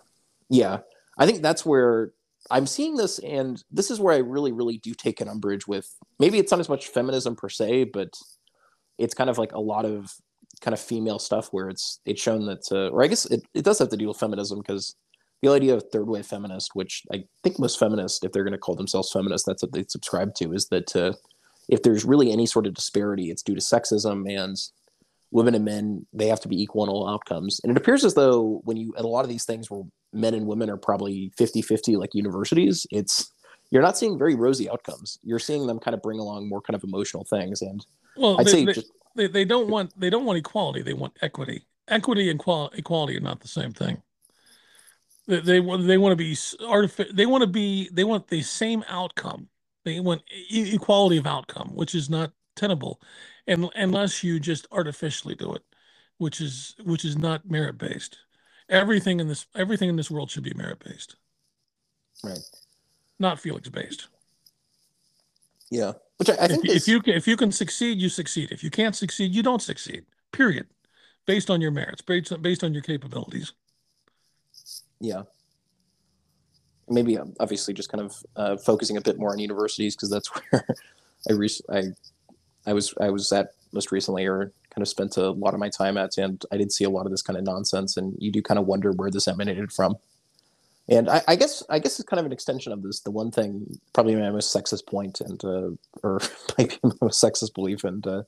[0.51, 0.79] yeah,
[1.17, 2.11] I think that's where
[2.49, 5.87] I'm seeing this, and this is where I really, really do take an umbrage with.
[6.19, 8.13] Maybe it's not as much feminism per se, but
[8.97, 10.11] it's kind of like a lot of
[10.61, 13.63] kind of female stuff where it's it's shown that, uh, or I guess it, it
[13.63, 14.95] does have to do with feminism because
[15.41, 18.59] the idea of third wave feminist, which I think most feminists, if they're going to
[18.59, 21.13] call themselves feminists, that's what they subscribe to, is that uh,
[21.69, 24.57] if there's really any sort of disparity, it's due to sexism and
[25.31, 28.13] women and men they have to be equal in all outcomes and it appears as
[28.13, 31.31] though when you at a lot of these things where men and women are probably
[31.37, 33.31] 50-50 like universities it's
[33.69, 36.75] you're not seeing very rosy outcomes you're seeing them kind of bring along more kind
[36.75, 37.85] of emotional things and
[38.17, 40.93] well i'd they, say they, just, they, they don't want they don't want equality they
[40.93, 44.01] want equity equity and qual- equality are not the same thing
[45.27, 47.13] They they want they want to be artificial.
[47.15, 49.47] They want to be they want the same outcome.
[49.85, 53.01] They want e- equality of outcome, which is not tenable,
[53.47, 55.63] and unless you just artificially do it,
[56.17, 58.17] which is which is not merit based.
[58.71, 61.15] Everything in this everything in this world should be merit based,
[62.23, 62.39] Right.
[63.19, 64.07] not Felix based.
[65.69, 65.93] Yeah.
[66.17, 68.49] Which I, I think if, is, if you can if you can succeed, you succeed.
[68.51, 70.05] If you can't succeed, you don't succeed.
[70.31, 70.67] Period.
[71.25, 73.53] Based on your merits, based on, based on your capabilities.
[74.99, 75.23] yeah.
[76.89, 80.65] Maybe obviously just kind of uh, focusing a bit more on universities because that's where
[81.29, 81.83] I, rec- I
[82.65, 85.69] I was I was at most recently or kind of spent a lot of my
[85.69, 88.31] time at and I did see a lot of this kind of nonsense and you
[88.31, 89.97] do kind of wonder where this emanated from.
[90.89, 93.01] And I, I guess I guess it's kind of an extension of this.
[93.01, 95.69] The one thing, probably my most sexist point, and uh,
[96.03, 96.19] or
[96.57, 98.23] maybe my most sexist belief, and uh,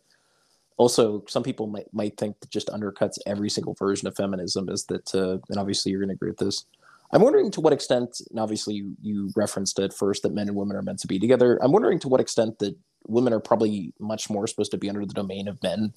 [0.77, 4.85] also some people might might think that just undercuts every single version of feminism is
[4.85, 6.65] that, uh, and obviously you're going to agree with this.
[7.11, 10.57] I'm wondering to what extent, and obviously you, you referenced at first that men and
[10.57, 11.59] women are meant to be together.
[11.61, 12.75] I'm wondering to what extent that
[13.07, 15.93] women are probably much more supposed to be under the domain of men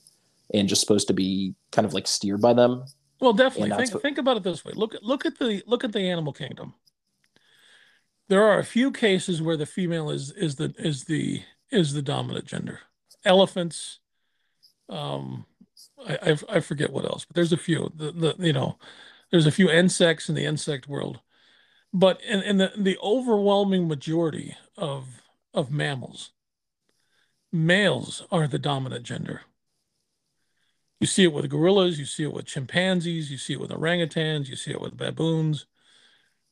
[0.53, 2.85] and just supposed to be kind of like steered by them.
[3.21, 3.87] Well, definitely.
[3.87, 4.73] Think think about it this way.
[4.75, 6.75] Look at look at the look at the animal kingdom.
[8.29, 12.03] There are a few cases where the female is is the is the is the
[12.03, 12.81] dominant gender.
[13.25, 14.01] Elephants.
[14.89, 15.47] Um,
[16.07, 17.91] I I, I forget what else, but there's a few.
[17.95, 18.79] The the you know,
[19.31, 21.21] there's a few insects in the insect world,
[21.93, 25.23] but in, in the the overwhelming majority of
[25.55, 26.33] of mammals,
[27.51, 29.43] males are the dominant gender.
[31.01, 34.49] You see it with gorillas, you see it with chimpanzees, you see it with orangutans,
[34.49, 35.67] you see it with baboons,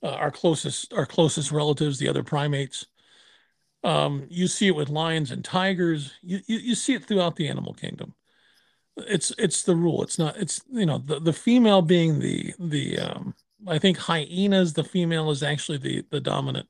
[0.03, 2.87] uh, our closest our closest relatives, the other primates.
[3.83, 6.13] Um, you see it with lions and tigers.
[6.23, 8.15] You, you you see it throughout the animal kingdom.
[8.97, 10.03] It's it's the rule.
[10.03, 10.37] It's not.
[10.37, 13.35] It's you know the the female being the the um,
[13.67, 14.75] I think hyenas.
[14.75, 16.69] The female is actually the the dominant.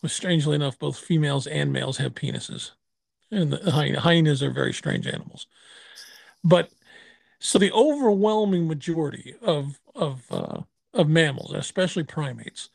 [0.00, 2.70] But strangely enough, both females and males have penises,
[3.32, 5.46] and the hyenas are very strange animals.
[6.44, 6.70] But
[7.40, 10.62] so the overwhelming majority of of uh,
[10.94, 12.70] of mammals, especially primates,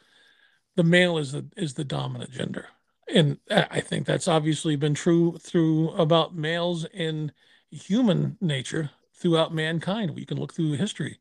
[0.76, 2.67] the male is the is the dominant gender,
[3.13, 7.32] and I think that's obviously been true through about males in
[7.71, 10.12] human nature throughout mankind.
[10.12, 11.19] We can look through history,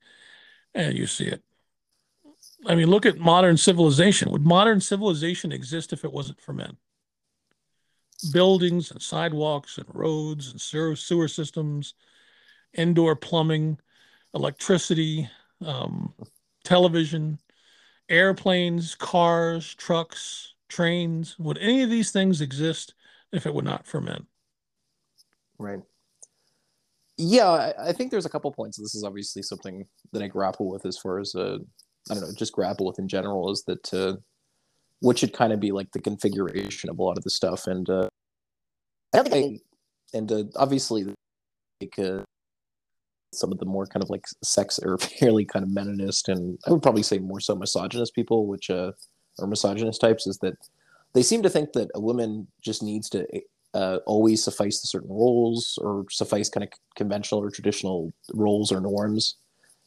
[0.75, 1.43] and you see it.
[2.67, 4.31] I mean, look at modern civilization.
[4.31, 6.77] Would modern civilization exist if it wasn't for men?
[8.33, 11.95] Buildings and sidewalks and roads and sewer, sewer systems,
[12.75, 13.79] indoor plumbing,
[14.35, 15.29] electricity,
[15.65, 16.15] um,
[16.65, 17.39] television,
[18.09, 21.39] airplanes, cars, trucks, trains.
[21.39, 22.95] Would any of these things exist
[23.33, 24.27] if it were not for men?
[25.59, 25.81] Right.
[27.19, 28.79] Yeah, I, I think there's a couple points.
[28.79, 31.59] This is obviously something that I grapple with as far as uh,
[32.11, 34.17] I don't know, just grapple with in general is that uh,
[35.01, 37.89] what should kind of be like the configuration of a lot of the stuff, and
[37.89, 38.09] uh,
[39.15, 39.61] I don't think
[40.15, 41.05] I, and uh, obviously
[41.81, 42.23] like uh,
[43.33, 46.71] some of the more kind of like sex or fairly kind of meninist and I
[46.71, 48.93] would probably say more so misogynist people, which uh,
[49.39, 50.55] or misogynist types, is that
[51.15, 53.27] they seem to think that a woman just needs to
[53.75, 58.81] uh, always suffice to certain roles or suffice kind of conventional or traditional roles or
[58.81, 59.37] norms,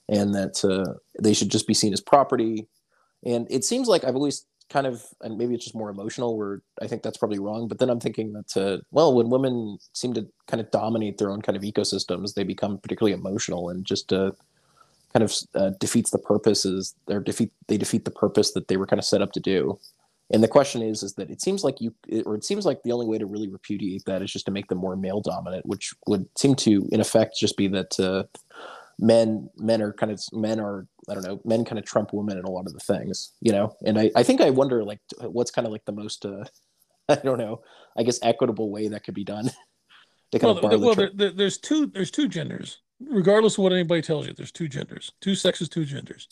[0.10, 2.67] and that uh, they should just be seen as property.
[3.23, 6.62] And it seems like I've always kind of, and maybe it's just more emotional, where
[6.82, 7.67] I think that's probably wrong.
[7.67, 11.32] But then I'm thinking that, uh, well, when women seem to kind of dominate their
[11.32, 14.32] own kind of ecosystems, they become particularly emotional and just uh,
[15.13, 16.95] kind of uh, defeats the purposes.
[17.08, 19.80] Or defeat they defeat the purpose that they were kind of set up to do.
[20.32, 21.93] And the question is, is that it seems like you,
[22.25, 24.67] or it seems like the only way to really repudiate that is just to make
[24.69, 28.23] them more male dominant, which would seem to, in effect, just be that uh,
[28.99, 32.38] men, men are kind of men are, I don't know, men kind of trump women
[32.38, 33.75] in a lot of the things, you know.
[33.86, 36.45] And I, I think I wonder, like, what's kind of like the most, uh,
[37.10, 37.62] I don't know,
[37.97, 39.45] I guess equitable way that could be done.
[40.31, 42.79] to kind Well, of bar the there, there- there's two there's two genders.
[43.01, 46.29] Regardless of what anybody tells you, there's two genders, two sexes, two genders.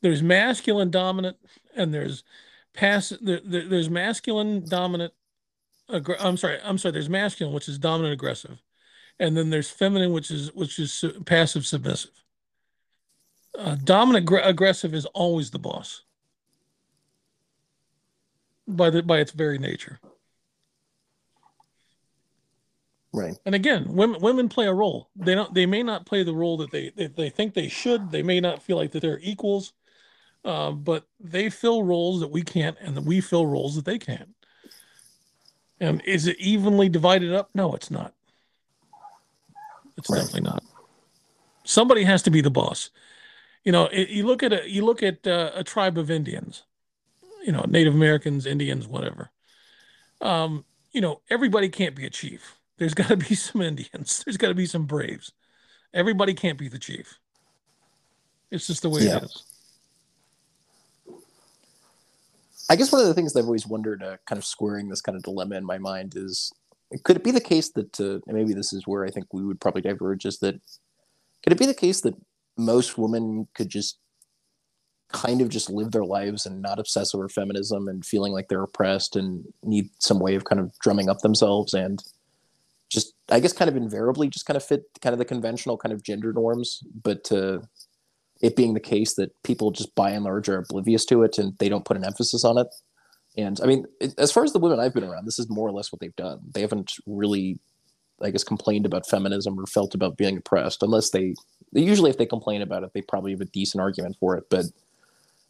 [0.00, 1.36] There's masculine dominant,
[1.76, 2.24] and there's
[2.72, 3.12] pass.
[3.20, 5.12] There, there- there's masculine dominant.
[5.90, 6.58] Aggr- I'm sorry.
[6.64, 6.92] I'm sorry.
[6.92, 8.62] There's masculine, which is dominant aggressive,
[9.20, 12.10] and then there's feminine, which is which is passive submissive.
[13.56, 16.02] Uh, dominant gr- aggressive is always the boss
[18.66, 20.00] by the by its very nature.
[23.12, 23.36] right.
[23.44, 25.10] And again, women women play a role.
[25.16, 25.52] They don't.
[25.54, 28.10] They may not play the role that they they, they think they should.
[28.10, 29.74] They may not feel like that they're equals,
[30.44, 33.98] uh, but they fill roles that we can't, and that we fill roles that they
[33.98, 34.34] can't.
[35.78, 37.50] And is it evenly divided up?
[37.54, 38.14] No, it's not.
[40.00, 40.18] It's Right.
[40.20, 40.64] definitely not.
[41.64, 42.90] Somebody has to be the boss,
[43.64, 46.64] You know, it, you look at a you look at uh, a tribe of Indians,
[47.44, 49.30] you know, Native Americans, Indians, whatever.
[50.20, 52.56] Um, you know, everybody can't be a chief.
[52.78, 54.22] There's got to be some Indians.
[54.24, 55.32] There's got to be some braves.
[55.94, 57.18] Everybody can't be the chief.
[58.50, 59.18] It's just the way yeah.
[59.18, 59.44] it is.
[62.70, 65.00] I guess one of the things that I've always wondered, uh, kind of squaring this
[65.00, 66.52] kind of dilemma in my mind, is
[67.04, 69.60] could it be the case that, uh, maybe this is where I think we would
[69.60, 70.60] probably diverge, is that
[71.42, 72.14] could it be the case that
[72.56, 73.98] most women could just
[75.12, 78.62] kind of just live their lives and not obsess over feminism and feeling like they're
[78.62, 82.02] oppressed and need some way of kind of drumming up themselves and
[82.90, 85.92] just I guess kind of invariably just kind of fit kind of the conventional kind
[85.92, 87.60] of gender norms, but uh,
[88.40, 91.56] it being the case that people just by and large are oblivious to it and
[91.58, 92.66] they don't put an emphasis on it.
[93.36, 95.68] And I mean, it, as far as the women I've been around, this is more
[95.68, 96.40] or less what they've done.
[96.52, 97.58] They haven't really,
[98.20, 101.34] I guess, complained about feminism or felt about being oppressed, unless they,
[101.72, 104.44] usually if they complain about it, they probably have a decent argument for it.
[104.50, 104.66] But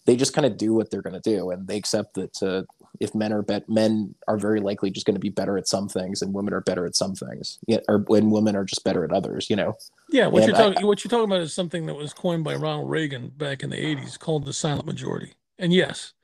[0.07, 2.62] they just kind of do what they're going to do, and they accept that uh,
[3.01, 5.88] if men are bet men are very likely just going to be better at some
[5.88, 9.05] things, and women are better at some things, yeah, or when women are just better
[9.05, 9.75] at others, you know.
[10.11, 12.55] Yeah, what and you're talking what you're talking about is something that was coined by
[12.55, 15.35] Ronald Reagan back in the '80s, called the silent majority.
[15.59, 16.14] And yes,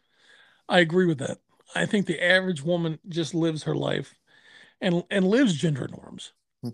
[0.68, 1.38] I agree with that.
[1.76, 4.14] I think the average woman just lives her life,
[4.80, 6.32] and and lives gender norms.
[6.62, 6.70] Hmm.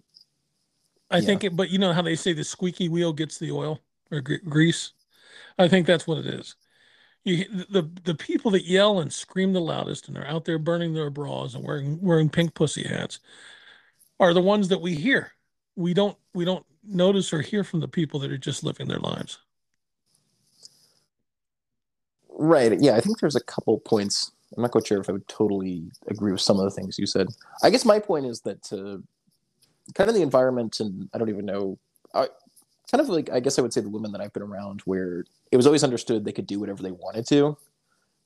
[1.10, 1.26] I yeah.
[1.26, 4.20] think it, but you know how they say the squeaky wheel gets the oil or
[4.20, 4.92] grease.
[5.58, 6.56] I think that's what it is
[7.24, 10.92] you the the people that yell and scream the loudest and are out there burning
[10.92, 13.20] their bras and wearing wearing pink pussy hats
[14.18, 15.32] are the ones that we hear.
[15.76, 18.98] We don't we don't notice or hear from the people that are just living their
[18.98, 19.38] lives.
[22.28, 22.80] Right.
[22.80, 24.32] Yeah, I think there's a couple points.
[24.56, 27.06] I'm not quite sure if I would totally agree with some of the things you
[27.06, 27.28] said.
[27.62, 28.98] I guess my point is that uh,
[29.94, 31.78] kind of the environment, and I don't even know.
[32.14, 32.28] I,
[32.90, 35.24] kind of like I guess I would say the women that I've been around, where
[35.50, 37.56] it was always understood they could do whatever they wanted to,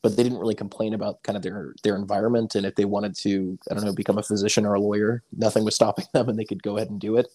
[0.03, 2.55] but they didn't really complain about kind of their their environment.
[2.55, 5.65] And if they wanted to, I don't know, become a physician or a lawyer, nothing
[5.65, 7.29] was stopping them, and they could go ahead and do it.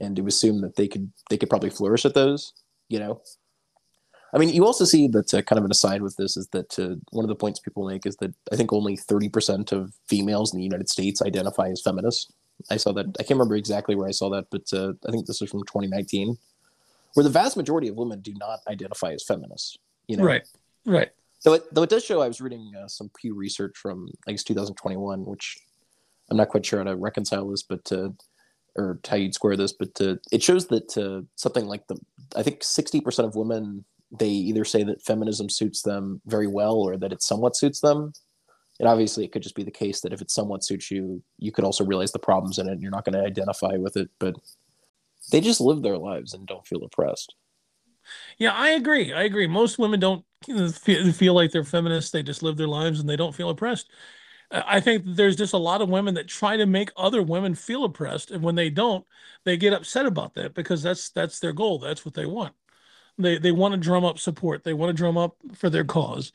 [0.00, 2.52] And to assume that they could they could probably flourish at those,
[2.88, 3.20] you know.
[4.34, 6.76] I mean, you also see that uh, kind of an aside with this is that
[6.78, 10.52] uh, one of the points people make is that I think only 30% of females
[10.52, 12.32] in the United States identify as feminists.
[12.68, 13.06] I saw that.
[13.18, 15.60] I can't remember exactly where I saw that, but uh, I think this was from
[15.60, 16.36] 2019
[17.14, 19.78] where the vast majority of women do not identify as feminists.
[20.08, 20.46] You know, right,
[20.84, 21.10] right.
[21.44, 24.32] Though it, though it does show, I was reading uh, some Pew research from I
[24.32, 25.58] guess 2021, which
[26.30, 28.10] I'm not quite sure how to reconcile this, but uh,
[28.76, 31.96] or how you'd square this, but uh, it shows that uh, something like the
[32.36, 33.84] I think 60% of women
[34.18, 38.12] they either say that feminism suits them very well or that it somewhat suits them.
[38.80, 41.52] And obviously, it could just be the case that if it somewhat suits you, you
[41.52, 42.72] could also realize the problems in it.
[42.72, 44.34] and You're not going to identify with it, but
[45.30, 47.34] they just live their lives and don't feel oppressed.
[48.38, 49.12] Yeah, I agree.
[49.12, 49.46] I agree.
[49.46, 52.10] Most women don't feel like they're feminists.
[52.10, 53.90] They just live their lives and they don't feel oppressed.
[54.50, 57.54] Uh, I think there's just a lot of women that try to make other women
[57.54, 59.06] feel oppressed, and when they don't,
[59.44, 61.78] they get upset about that because that's that's their goal.
[61.78, 62.54] That's what they want.
[63.18, 64.64] They they want to drum up support.
[64.64, 66.32] They want to drum up for their cause,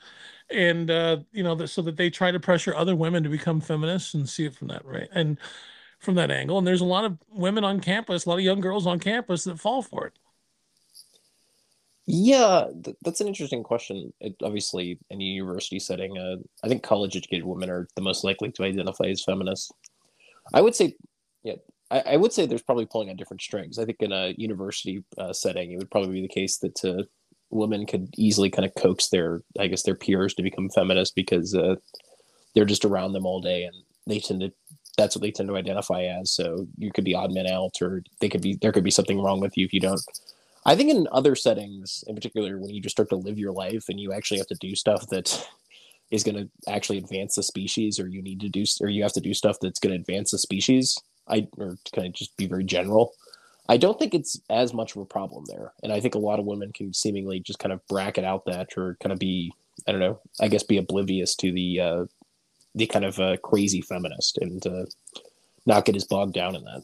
[0.50, 4.13] and uh, you know, so that they try to pressure other women to become feminists
[4.13, 5.10] and see it from that right.
[5.12, 5.38] And
[6.00, 6.58] from that angle.
[6.58, 9.44] And there's a lot of women on campus, a lot of young girls on campus
[9.44, 10.13] that fall for it.
[12.06, 14.12] Yeah, th- that's an interesting question.
[14.20, 18.24] It, obviously, in a university setting, uh, I think college educated women are the most
[18.24, 19.72] likely to identify as feminists.
[20.54, 20.96] I would say,
[21.44, 21.56] yeah,
[21.91, 23.80] I, I would say there's probably pulling on different strings.
[23.80, 27.04] I think in a university uh, setting, it would probably be the case that uh,
[27.49, 31.56] women could easily kind of coax their, I guess, their peers to become feminists because
[31.56, 31.75] uh,
[32.54, 33.75] they're just around them all day and
[34.08, 34.52] they tend to
[34.97, 36.32] that's what they tend to identify as.
[36.32, 39.21] So you could be odd men out, or they could be there could be something
[39.21, 40.02] wrong with you if you don't.
[40.65, 43.86] I think in other settings, in particular, when you just start to live your life
[43.88, 45.47] and you actually have to do stuff that
[46.12, 49.13] is going to actually advance the species, or you need to do, or you have
[49.13, 50.97] to do stuff that's going to advance the species.
[51.30, 53.13] I or kind of just be very general.
[53.68, 56.40] I don't think it's as much of a problem there, and I think a lot
[56.40, 59.54] of women can seemingly just kind of bracket out that, or kind of be,
[59.88, 62.06] I don't know, I guess be oblivious to the uh,
[62.75, 64.86] the kind of uh, crazy feminist and uh,
[65.65, 66.84] not get as bogged down in that.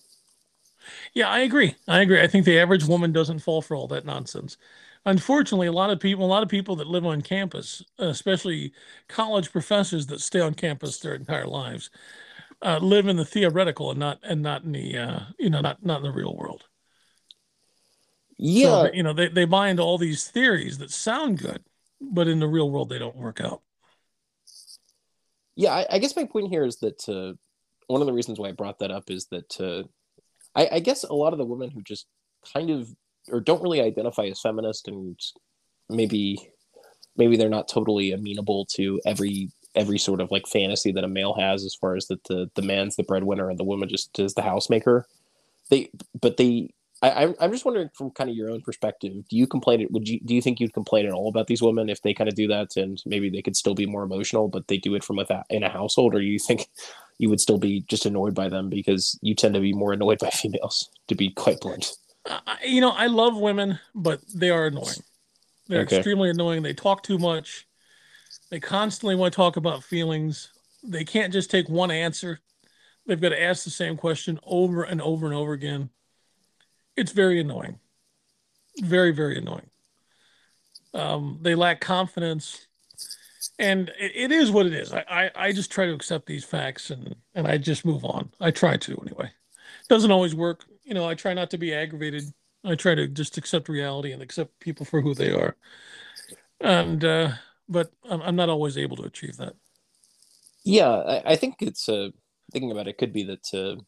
[1.14, 1.76] Yeah, I agree.
[1.88, 2.22] I agree.
[2.22, 4.58] I think the average woman doesn't fall for all that nonsense.
[5.06, 8.74] Unfortunately, a lot of people, a lot of people that live on campus, especially
[9.08, 11.90] college professors that stay on campus their entire lives,
[12.62, 15.84] uh, live in the theoretical and not and not in the uh, you know not
[15.86, 16.64] not in the real world.
[18.38, 21.64] Yeah, so, you know they they buy into all these theories that sound good,
[22.02, 23.62] but in the real world they don't work out
[25.56, 27.34] yeah, I, I, guess my point here is that uh,
[27.88, 29.84] one of the reasons why I brought that up is that uh,
[30.54, 32.08] I, I, guess a lot of the women who just
[32.54, 32.90] kind of
[33.30, 35.18] or don't really identify as feminist and
[35.90, 36.38] maybe
[37.18, 41.34] maybe they're not totally amenable to every every sort of like fantasy that a male
[41.34, 44.34] has as far as that the the man's the breadwinner and the woman just is
[44.34, 45.04] the housemaker
[45.70, 46.70] they but they
[47.02, 50.08] I, I'm just wondering from kind of your own perspective, do you complain it would
[50.08, 52.36] you do you think you'd complain at all about these women if they kind of
[52.36, 55.18] do that and maybe they could still be more emotional, but they do it from
[55.18, 56.68] without in a household, or you think
[57.18, 60.20] you would still be just annoyed by them because you tend to be more annoyed
[60.20, 61.96] by females, to be quite blunt.
[62.26, 65.04] Uh, you know, I love women, but they are annoying.
[65.68, 65.98] They're okay.
[65.98, 66.64] extremely annoying.
[66.64, 67.68] They talk too much.
[68.50, 70.50] They constantly want to talk about feelings.
[70.84, 72.40] They can't just take one answer.
[73.06, 75.90] They've got to ask the same question over and over and over again.
[76.96, 77.80] It's very annoying.
[78.80, 79.70] Very, very annoying.
[80.94, 82.68] Um, they lack confidence.
[83.60, 84.94] And it, it is what it is.
[84.94, 88.32] I, I, I just try to accept these facts and, and I just move on.
[88.40, 89.32] I try to anyway.
[89.90, 90.66] Doesn't always work.
[90.84, 92.24] You know, I try not to be aggravated.
[92.64, 95.56] I try to just accept reality and accept people for who they are.
[96.60, 97.32] And, uh,
[97.68, 99.54] but I'm, not always able to achieve that.
[100.64, 102.10] Yeah, I, I think it's uh,
[102.52, 103.82] thinking about it could be that uh,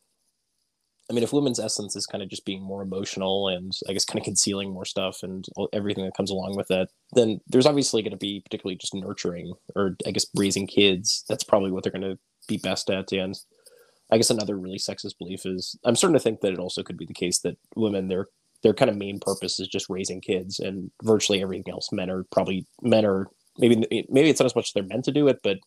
[1.09, 4.03] I mean, if women's essence is kind of just being more emotional and I guess
[4.03, 8.01] kind of concealing more stuff and everything that comes along with that, then there's obviously
[8.01, 11.23] going to be particularly just nurturing or I guess raising kids.
[11.30, 13.13] That's probably what they're going to be best at.
[13.13, 13.39] And
[14.11, 16.97] I guess another really sexist belief is I'm starting to think that it also could
[16.97, 18.28] be the case that women, their
[18.63, 22.25] their kind of main purpose is just raising kids, and virtually everything else, men are
[22.32, 23.28] probably men are
[23.58, 25.58] maybe maybe it's not as much they're meant to do it, but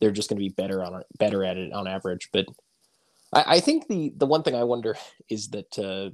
[0.00, 2.28] they're just going to be better on better at it on average.
[2.32, 2.46] But
[3.32, 4.96] I, I think the the one thing I wonder
[5.28, 6.10] is that uh,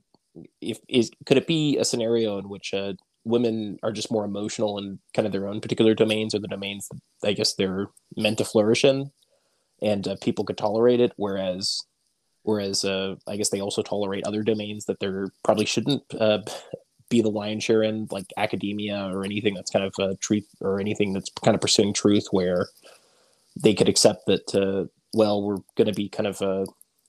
[0.61, 2.95] if is could it be a scenario in which uh,
[3.25, 6.89] women are just more emotional in kind of their own particular domains or the domains
[6.89, 9.11] that I guess they're meant to flourish in,
[9.83, 11.83] and uh, people could tolerate it, whereas
[12.43, 16.41] whereas uh, I guess they also tolerate other domains that they're probably shouldn't uh,
[17.11, 20.81] be the lion's share in, like academia or anything that's kind of uh, truth or
[20.81, 22.69] anything that's kind of pursuing truth, where
[23.63, 26.65] they could accept that uh, well we're going to be kind of uh,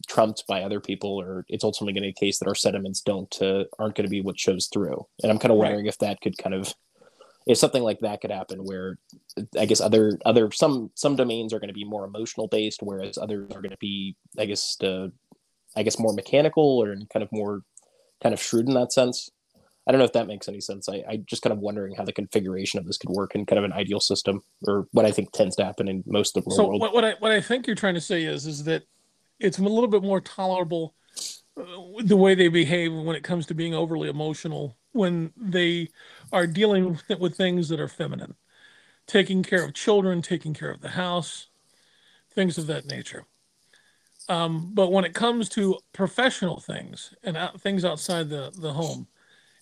[0.07, 3.01] trumped by other people, or it's ultimately going to be a case that our sentiments
[3.01, 5.05] don't uh, aren't going to be what shows through.
[5.23, 5.93] And I'm kind of wondering right.
[5.93, 6.73] if that could kind of
[7.47, 8.97] if something like that could happen, where
[9.57, 13.17] I guess other other some some domains are going to be more emotional based, whereas
[13.17, 15.07] others are going to be, I guess, uh,
[15.75, 17.63] I guess more mechanical or kind of more
[18.21, 19.29] kind of shrewd in that sense.
[19.87, 20.87] I don't know if that makes any sense.
[20.87, 23.57] I, I just kind of wondering how the configuration of this could work in kind
[23.57, 26.51] of an ideal system, or what I think tends to happen in most of the
[26.51, 26.79] so world.
[26.79, 28.83] So what, what I what I think you're trying to say is is that
[29.39, 30.93] it's a little bit more tolerable
[31.57, 31.63] uh,
[32.03, 35.89] the way they behave when it comes to being overly emotional when they
[36.31, 38.35] are dealing with things that are feminine,
[39.07, 41.47] taking care of children, taking care of the house,
[42.33, 43.25] things of that nature.
[44.29, 49.07] Um, but when it comes to professional things and out, things outside the, the home,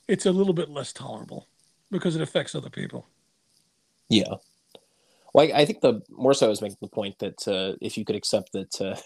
[0.10, 1.48] it's a little bit less tolerable
[1.92, 3.08] because it affects other people.
[4.10, 4.36] Yeah.
[5.34, 7.98] Well, I, I think the more so I was making the point that uh, if
[7.98, 9.00] you could accept that uh,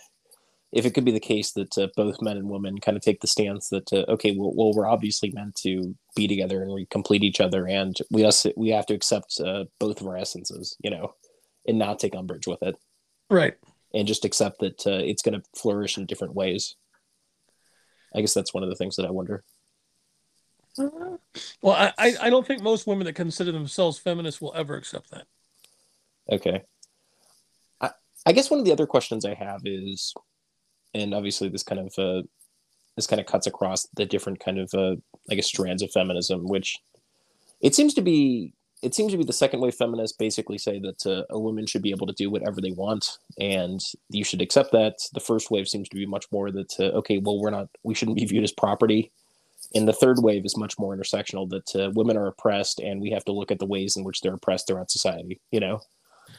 [0.71, 3.19] if it could be the case that uh, both men and women kind of take
[3.19, 6.85] the stance that uh, okay, well, well, we're obviously meant to be together and we
[6.85, 10.77] complete each other, and we us we have to accept uh, both of our essences,
[10.81, 11.13] you know,
[11.67, 12.75] and not take umbrage with it,
[13.29, 13.55] right?
[13.93, 16.75] And just accept that uh, it's going to flourish in different ways.
[18.15, 19.43] I guess that's one of the things that I wonder.
[20.77, 25.27] Well, I, I don't think most women that consider themselves feminists will ever accept that.
[26.31, 26.63] Okay.
[27.81, 27.91] I,
[28.25, 30.13] I guess one of the other questions I have is
[30.93, 32.23] and obviously this kind of uh,
[32.95, 34.95] this kind of cuts across the different kind of uh,
[35.29, 36.79] I guess strands of feminism, which
[37.61, 41.05] it seems to be it seems to be the second wave feminists basically say that
[41.05, 44.73] uh, a woman should be able to do whatever they want and you should accept
[44.73, 47.69] that the first wave seems to be much more that uh, okay well we're not
[47.83, 49.11] we shouldn't be viewed as property
[49.73, 53.11] and the third wave is much more intersectional that uh, women are oppressed and we
[53.11, 55.79] have to look at the ways in which they're oppressed throughout society you know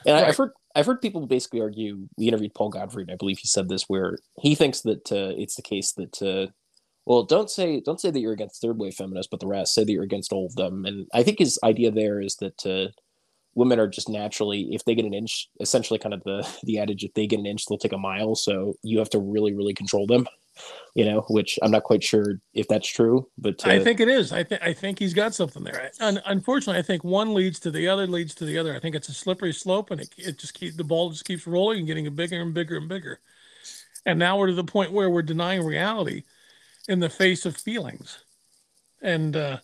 [0.07, 0.25] and right.
[0.25, 2.09] I, have heard I've heard people basically argue.
[2.17, 5.35] We interviewed Paul Gottfried, and I believe he said this, where he thinks that uh,
[5.37, 6.51] it's the case that uh,
[7.07, 9.85] well, don't say don't say that you're against third wave feminists, but the rest say
[9.85, 10.85] that you're against all of them.
[10.85, 12.91] And I think his idea there is that uh,
[13.55, 17.05] women are just naturally, if they get an inch, essentially kind of the the adage,
[17.05, 18.35] if they get an inch, they'll take a mile.
[18.35, 20.27] So you have to really, really control them
[20.95, 24.09] you know, which I'm not quite sure if that's true, but uh, I think it
[24.09, 24.33] is.
[24.33, 25.91] I think I think he's got something there.
[26.01, 28.75] And unfortunately, I think one leads to the other, leads to the other.
[28.75, 31.47] I think it's a slippery slope, and it, it just keep the ball just keeps
[31.47, 33.21] rolling and getting bigger and bigger and bigger.
[34.07, 36.25] And now we're to the point where we're denying reality
[36.89, 38.25] in the face of feelings,
[39.03, 39.59] and uh,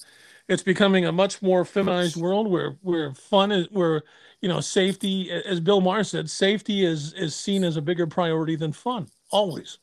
[0.48, 4.02] it's becoming a much more feminized world where where fun is where
[4.40, 8.56] you know safety, as Bill Maher said, safety is is seen as a bigger priority
[8.56, 9.78] than fun always.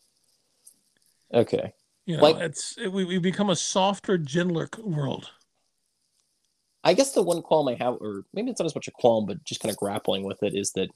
[1.34, 1.74] Okay.
[2.06, 5.30] You know, like, it's it, we we become a softer, gentler world.
[6.84, 9.26] I guess the one qualm I have, or maybe it's not as much a qualm,
[9.26, 10.90] but just kind of grappling with it, is that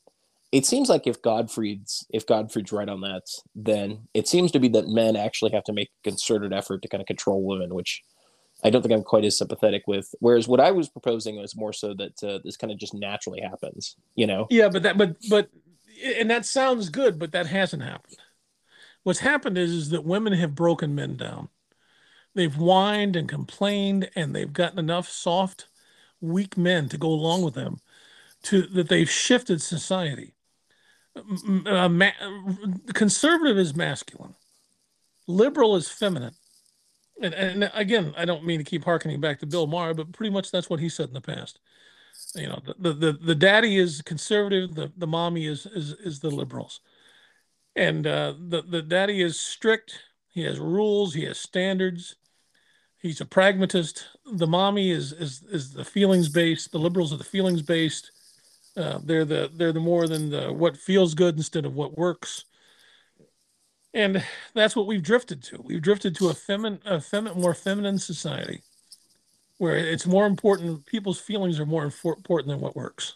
[0.54, 3.24] it seems like if Gottfried's if Gottfried's right on that,
[3.56, 6.88] then it seems to be that men actually have to make a concerted effort to
[6.88, 8.02] kind of control women, which
[8.64, 10.14] I don't think I'm quite as sympathetic with.
[10.20, 13.42] Whereas what I was proposing was more so that uh, this kind of just naturally
[13.42, 14.48] happens, you know?
[14.50, 15.50] Yeah, but that, but, but,
[16.18, 18.18] and that sounds good, but that hasn't happened.
[19.04, 21.49] What's happened is, is that women have broken men down.
[22.34, 25.68] They've whined and complained, and they've gotten enough soft,
[26.22, 27.80] weak men to go along with them,
[28.43, 30.34] to that they've shifted society.
[31.66, 32.12] Uh, ma-
[32.93, 34.36] conservative is masculine,
[35.28, 36.34] liberal is feminine
[37.22, 40.32] and, and again, I don't mean to keep harkening back to Bill Maher, but pretty
[40.32, 41.60] much that's what he said in the past.
[42.36, 46.30] You know, the the, the daddy is conservative, the, the mommy is is is the
[46.32, 46.82] liberals.
[47.76, 49.99] And uh, the the daddy is strict.
[50.30, 51.13] He has rules.
[51.13, 52.15] He has standards.
[52.97, 54.07] He's a pragmatist.
[54.26, 56.72] The mommy is is is the feelings based.
[56.72, 58.11] The liberals are the feelings based.
[58.76, 62.45] Uh, they're the they're the more than the what feels good instead of what works
[63.93, 65.61] and that's what we've drifted to.
[65.61, 68.63] We've drifted to a feminine, a feminine, more feminine society,
[69.57, 70.86] where it's more important.
[70.86, 73.15] People's feelings are more important than what works,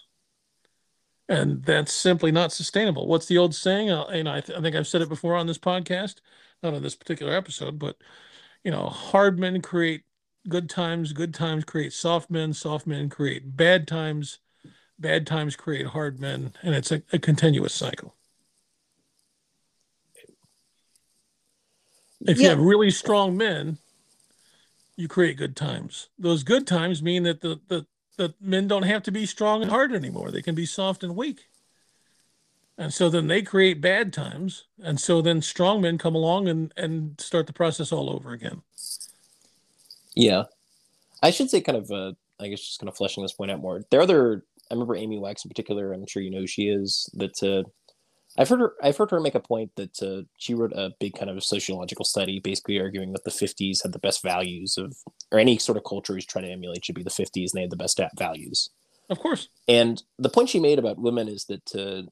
[1.27, 3.07] and that's simply not sustainable.
[3.07, 3.89] What's the old saying?
[3.89, 6.15] Uh, and I, th- I think I've said it before on this podcast,
[6.61, 7.97] not on this particular episode, but
[8.63, 10.03] you know, hard men create
[10.47, 14.39] good times, good times create soft men, soft men create bad times,
[14.99, 18.15] bad times create hard men, and it's a, a continuous cycle.
[22.21, 22.43] If yeah.
[22.43, 23.77] you have really strong men,
[24.95, 26.09] you create good times.
[26.17, 27.85] Those good times mean that the, the,
[28.17, 30.31] the men don't have to be strong and hard anymore.
[30.31, 31.45] They can be soft and weak.
[32.77, 34.65] And so then they create bad times.
[34.83, 38.61] And so then strong men come along and, and start the process all over again.
[40.13, 40.43] Yeah.
[41.23, 43.61] I should say kind of uh, I guess just kind of fleshing this point out
[43.61, 43.83] more.
[43.89, 46.69] There are other I remember Amy Wax in particular, I'm sure you know who she
[46.69, 47.69] is, that uh,
[48.37, 48.73] I've heard her.
[48.81, 52.03] I've heard her make a point that uh, she wrote a big kind of sociological
[52.03, 54.95] study, basically arguing that the '50s had the best values of,
[55.31, 57.61] or any sort of culture he's trying to emulate should be the '50s, and they
[57.61, 58.69] had the best values.
[59.09, 59.47] Of course.
[59.67, 62.09] And the point she made about women is that, uh,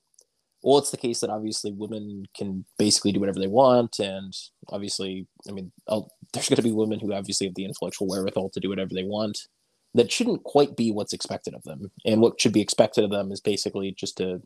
[0.62, 4.34] well, it's the case that obviously women can basically do whatever they want, and
[4.70, 8.52] obviously, I mean, I'll, there's going to be women who obviously have the intellectual wherewithal
[8.52, 9.48] to do whatever they want.
[9.96, 13.32] That shouldn't quite be what's expected of them, and what should be expected of them
[13.32, 14.42] is basically just to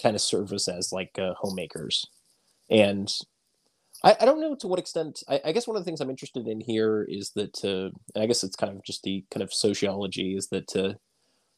[0.00, 2.04] kind of service as like uh, homemakers.
[2.70, 3.12] And
[4.04, 5.22] I, I don't know to what extent.
[5.28, 8.26] I, I, guess one of the things I'm interested in here is that, uh, I
[8.26, 10.94] guess it's kind of just the kind of sociology is that uh,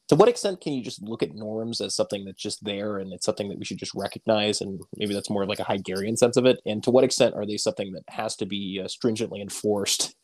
[0.07, 3.11] to what extent can you just look at norms as something that's just there and
[3.11, 6.17] it's something that we should just recognize and maybe that's more of like a Heideggerian
[6.17, 8.87] sense of it and to what extent are they something that has to be uh,
[8.87, 10.15] stringently enforced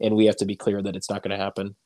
[0.00, 1.76] and we have to be clear that it's not going to happen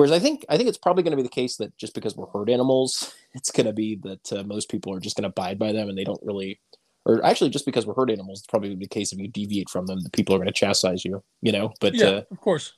[0.00, 2.16] Whereas I think I think it's probably going to be the case that just because
[2.16, 5.28] we're herd animals, it's going to be that uh, most people are just going to
[5.28, 6.58] abide by them, and they don't really,
[7.04, 9.84] or actually just because we're herd animals, it's probably the case if you deviate from
[9.84, 11.22] them, that people are going to chastise you.
[11.42, 12.72] You know, but yeah, uh, of course.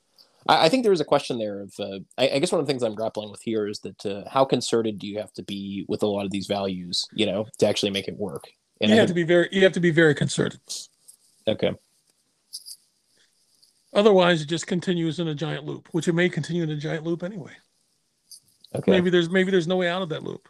[0.48, 1.72] I, I, think there is a question there of.
[1.78, 4.28] Uh, I, I, guess one of the things I'm grappling with here is that uh,
[4.28, 7.46] how concerted do you have to be with a lot of these values, you know,
[7.58, 8.48] to actually make it work?
[8.80, 9.48] And you I have think, to be very.
[9.52, 10.58] You have to be very concerted.
[11.46, 11.70] Okay.
[13.92, 17.04] Otherwise, it just continues in a giant loop, which it may continue in a giant
[17.04, 17.52] loop anyway.
[18.74, 18.90] Okay.
[18.90, 20.48] Maybe there's maybe there's no way out of that loop.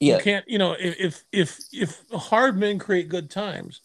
[0.00, 0.16] Yeah.
[0.16, 3.80] You can't, you know, if if if hard men create good times,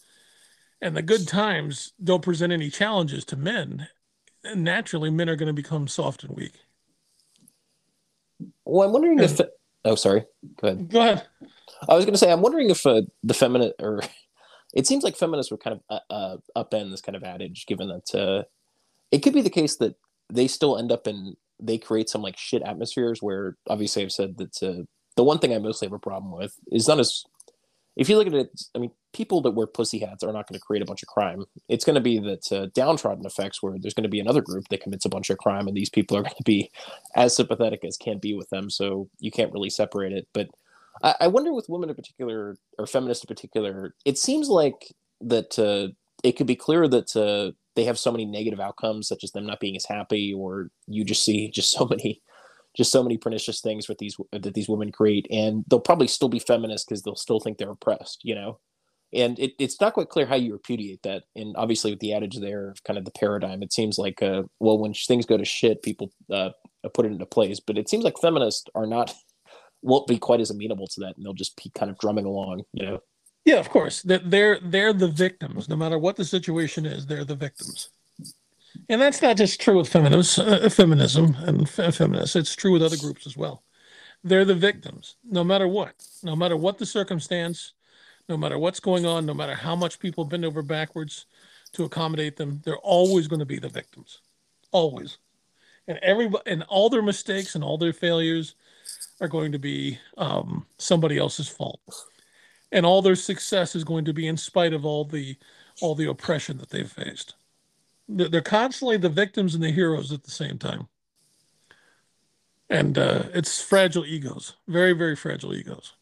[0.80, 3.88] and the good times don't present any challenges to men,
[4.54, 6.54] naturally men are going to become soft and weak.
[8.64, 9.40] Well, I'm wondering and, if.
[9.84, 10.24] Oh, sorry.
[10.56, 10.88] Go ahead.
[10.88, 11.26] Go ahead.
[11.88, 14.02] I was going to say, I'm wondering if uh, the feminine or
[14.74, 17.88] it seems like feminists would kind of uh, uh, upend this kind of adage, given
[17.88, 18.42] that uh,
[19.10, 19.94] it could be the case that
[20.32, 24.36] they still end up in they create some like shit atmospheres where obviously I've said
[24.38, 24.82] that uh,
[25.16, 27.24] the one thing I mostly have a problem with is not as
[27.96, 30.58] if you look at it, I mean, people that wear pussy hats are not going
[30.58, 31.44] to create a bunch of crime.
[31.68, 34.66] It's going to be that uh, downtrodden effects where there's going to be another group
[34.70, 36.72] that commits a bunch of crime, and these people are going to be
[37.14, 38.68] as sympathetic as can be with them.
[38.68, 40.26] So you can't really separate it.
[40.32, 40.48] But
[41.02, 45.58] I, I wonder with women in particular or feminists in particular, it seems like that
[45.58, 45.92] uh,
[46.22, 49.46] it could be clear that uh, they have so many negative outcomes, such as them
[49.46, 52.22] not being as happy, or you just see just so many,
[52.76, 56.28] just so many pernicious things with these that these women create, and they'll probably still
[56.28, 58.58] be feminists because they'll still think they're oppressed, you know.
[59.12, 61.22] And it, it's not quite clear how you repudiate that.
[61.36, 64.42] And obviously, with the adage there of kind of the paradigm, it seems like, uh,
[64.58, 66.50] well, when things go to shit, people uh,
[66.94, 67.60] put it into place.
[67.60, 69.14] But it seems like feminists are not
[69.84, 72.62] won't be quite as amenable to that, and they'll just be kind of drumming along,
[72.72, 73.00] you know.
[73.44, 74.02] Yeah, of course.
[74.02, 75.68] They're they're the victims.
[75.68, 77.90] No matter what the situation is, they're the victims.
[78.88, 82.34] And that's not just true with feminism, uh, feminism and feminists.
[82.34, 83.62] It's true with other groups as well.
[84.24, 87.74] They're the victims, no matter what, no matter what the circumstance,
[88.28, 91.26] no matter what's going on, no matter how much people bend over backwards
[91.74, 94.20] to accommodate them, they're always going to be the victims,
[94.72, 95.18] always.
[95.86, 98.54] And every and all their mistakes and all their failures
[99.20, 101.80] are going to be um, somebody else's fault,
[102.72, 105.36] and all their success is going to be in spite of all the
[105.80, 107.34] all the oppression that they've faced.
[108.08, 110.88] They're constantly the victims and the heroes at the same time.
[112.68, 115.94] And uh, it's fragile egos, very, very fragile egos.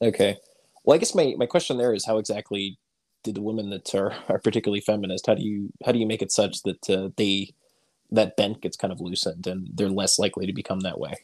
[0.00, 0.36] Okay.
[0.84, 2.78] Well, I guess my, my question there is how exactly
[3.22, 6.22] did the women that are, are particularly feminist, how do you how do you make
[6.22, 7.52] it such that uh, they
[8.12, 11.14] that bent gets kind of loosened and they're less likely to become that way?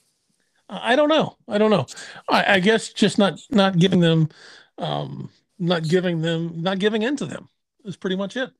[0.72, 1.36] I don't know.
[1.48, 1.86] I don't know.
[2.28, 4.30] I, I guess just not not giving them,
[4.78, 7.48] um, not giving them, not giving into them
[7.84, 8.50] is pretty much it.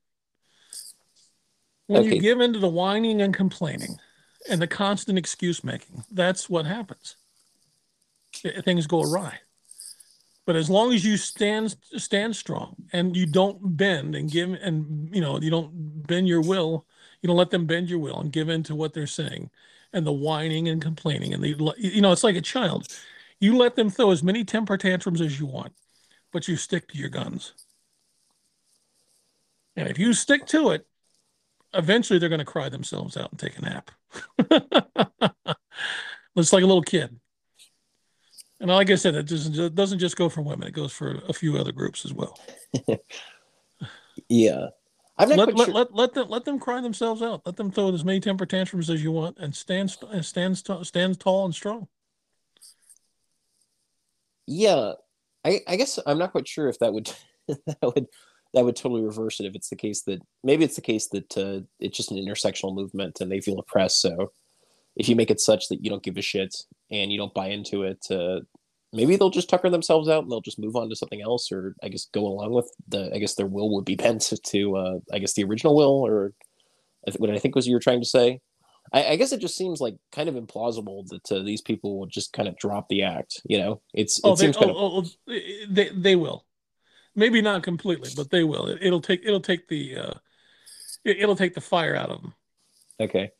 [1.87, 2.15] When okay.
[2.15, 3.97] you give into the whining and complaining
[4.49, 7.15] and the constant excuse making, that's what happens.
[8.63, 9.39] Things go awry.
[10.45, 15.09] But as long as you stand stand strong and you don't bend and give and
[15.13, 16.85] you know you don't bend your will,
[17.21, 19.49] you don't let them bend your will and give in to what they're saying,
[19.93, 22.87] and the whining and complaining and the you know it's like a child.
[23.39, 25.73] You let them throw as many temper tantrums as you want,
[26.31, 27.53] but you stick to your guns.
[29.75, 30.87] And if you stick to it,
[31.73, 33.91] eventually they're going to cry themselves out and take a nap.
[36.35, 37.19] it's like a little kid.
[38.59, 39.25] And like I said, it
[39.75, 42.39] doesn't, just go for women, it goes for a few other groups as well.
[44.29, 44.67] yeah.
[45.17, 45.73] I'm not let, let, sure.
[45.73, 47.41] let, let, them let them cry themselves out.
[47.45, 51.45] Let them throw as many temper tantrums as you want, and stand stand stand tall
[51.45, 51.87] and strong.
[54.47, 54.93] Yeah,
[55.45, 57.11] I I guess I'm not quite sure if that would
[57.47, 58.07] that would
[58.53, 61.37] that would totally reverse it if it's the case that maybe it's the case that
[61.37, 64.01] uh, it's just an intersectional movement and they feel oppressed.
[64.01, 64.31] So
[64.95, 66.55] if you make it such that you don't give a shit
[66.91, 68.41] and you don't buy into it, uh,
[68.93, 71.75] maybe they'll just tucker themselves out and they'll just move on to something else, or
[71.83, 73.11] I guess go along with the.
[73.13, 76.33] I guess their will would be bent to, uh, I guess the original will, or
[77.17, 78.39] what I think was you were trying to say.
[78.91, 82.05] I, I guess it just seems like kind of implausible that uh, these people will
[82.05, 83.41] just kind of drop the act.
[83.45, 85.07] You know, it's oh, it they, seems kind oh, of...
[85.07, 85.33] oh,
[85.69, 86.45] they they will
[87.15, 88.67] maybe not completely, but they will.
[88.67, 90.13] It, will take it'll take the uh,
[91.03, 92.33] it, will take the fire out of them.
[92.99, 93.31] Okay.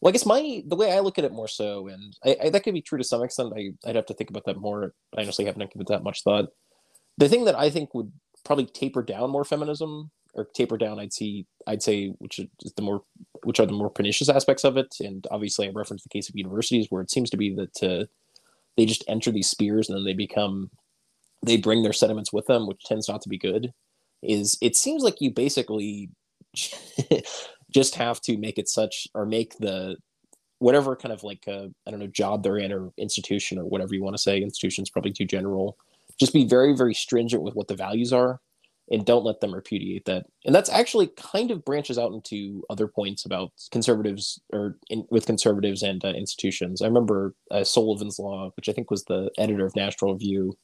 [0.00, 2.50] Well, I guess my the way I look at it more so, and I, I,
[2.50, 3.52] that could be true to some extent.
[3.56, 4.94] I I'd have to think about that more.
[5.16, 6.46] I honestly haven't given it that much thought.
[7.18, 8.12] The thing that I think would
[8.44, 12.82] probably taper down more feminism, or taper down, I'd see, I'd say, which is the
[12.82, 13.02] more,
[13.44, 14.94] which are the more pernicious aspects of it.
[15.00, 18.06] And obviously, I reference the case of universities where it seems to be that uh,
[18.76, 20.70] they just enter these spheres and then they become
[21.44, 23.72] they bring their sentiments with them, which tends not to be good,
[24.22, 26.10] is it seems like you basically
[27.76, 29.96] just have to make it such or make the
[30.60, 34.02] whatever kind of like I don't know job they're in or institution or whatever you
[34.02, 34.40] want to say.
[34.40, 35.76] Institution's probably too general.
[36.18, 38.40] Just be very very stringent with what the values are,
[38.90, 40.24] and don't let them repudiate that.
[40.46, 45.26] And that's actually kind of branches out into other points about conservatives or in, with
[45.26, 46.80] conservatives and uh, institutions.
[46.80, 50.56] I remember uh, Sullivan's Law, which I think was the editor of National Review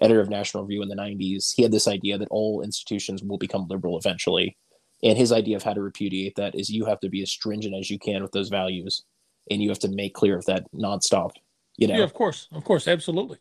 [0.00, 3.36] editor of National Review in the 90s, he had this idea that all institutions will
[3.36, 4.56] become liberal eventually.
[5.02, 7.74] And his idea of how to repudiate that is you have to be as stringent
[7.74, 9.04] as you can with those values
[9.50, 11.32] and you have to make clear of that nonstop.
[11.76, 11.96] You know?
[11.96, 12.48] Yeah, of course.
[12.52, 12.88] Of course.
[12.88, 13.38] Absolutely.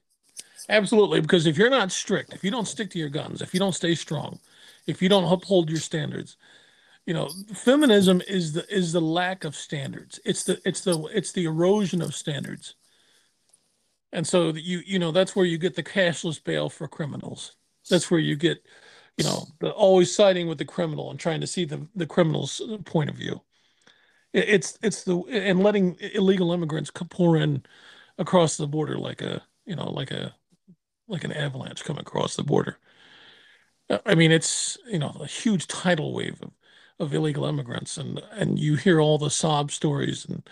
[0.70, 1.22] Absolutely.
[1.22, 3.74] Because if you're not strict, if you don't stick to your guns, if you don't
[3.74, 4.39] stay strong,
[4.86, 6.38] if you don't uphold your standards,
[7.05, 10.20] you know, feminism is the is the lack of standards.
[10.26, 12.76] It's the it's the it's the erosion of standards
[14.12, 17.55] and so you you know that's where you get the cashless bail for criminals
[17.89, 18.64] that's where you get
[19.18, 22.61] you know the always siding with the criminal and trying to see the the criminal's
[22.86, 23.41] point of view.
[24.34, 27.65] It's it's the and letting illegal immigrants pour in
[28.18, 30.36] across the border like a you know like a
[31.07, 32.80] like an avalanche come across the border.
[34.05, 36.51] I mean it's you know a huge tidal wave of,
[36.99, 40.47] of illegal immigrants and and you hear all the sob stories and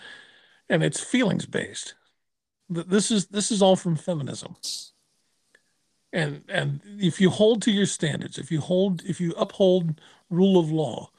[0.70, 1.96] and it's feelings based
[2.70, 4.56] this is this is all from feminism.
[6.16, 10.00] And and if you hold to your standards, if you hold if you uphold
[10.30, 11.12] rule of law,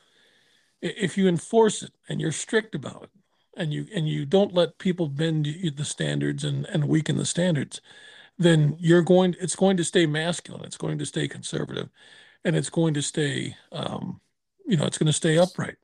[0.81, 3.11] if you enforce it and you're strict about it,
[3.59, 7.83] and you and you don't let people bend the standards and and weaken the standards,
[8.39, 11.91] then you're going it's going to stay masculine, it's going to stay conservative,
[12.45, 14.23] and it's going to stay um,
[14.67, 15.77] you know it's going to stay upright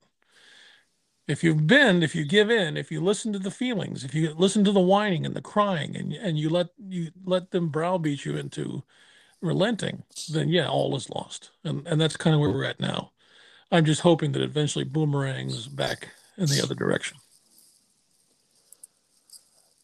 [1.29, 4.35] if you bend, if you give in, if you listen to the feelings, if you
[4.35, 8.25] listen to the whining and the crying, and and you let you let them browbeat
[8.25, 8.83] you into
[9.41, 13.13] relenting, then yeah, all is lost, and and that's kind of where we're at now.
[13.71, 17.17] I'm just hoping that eventually boomerangs back in the other direction.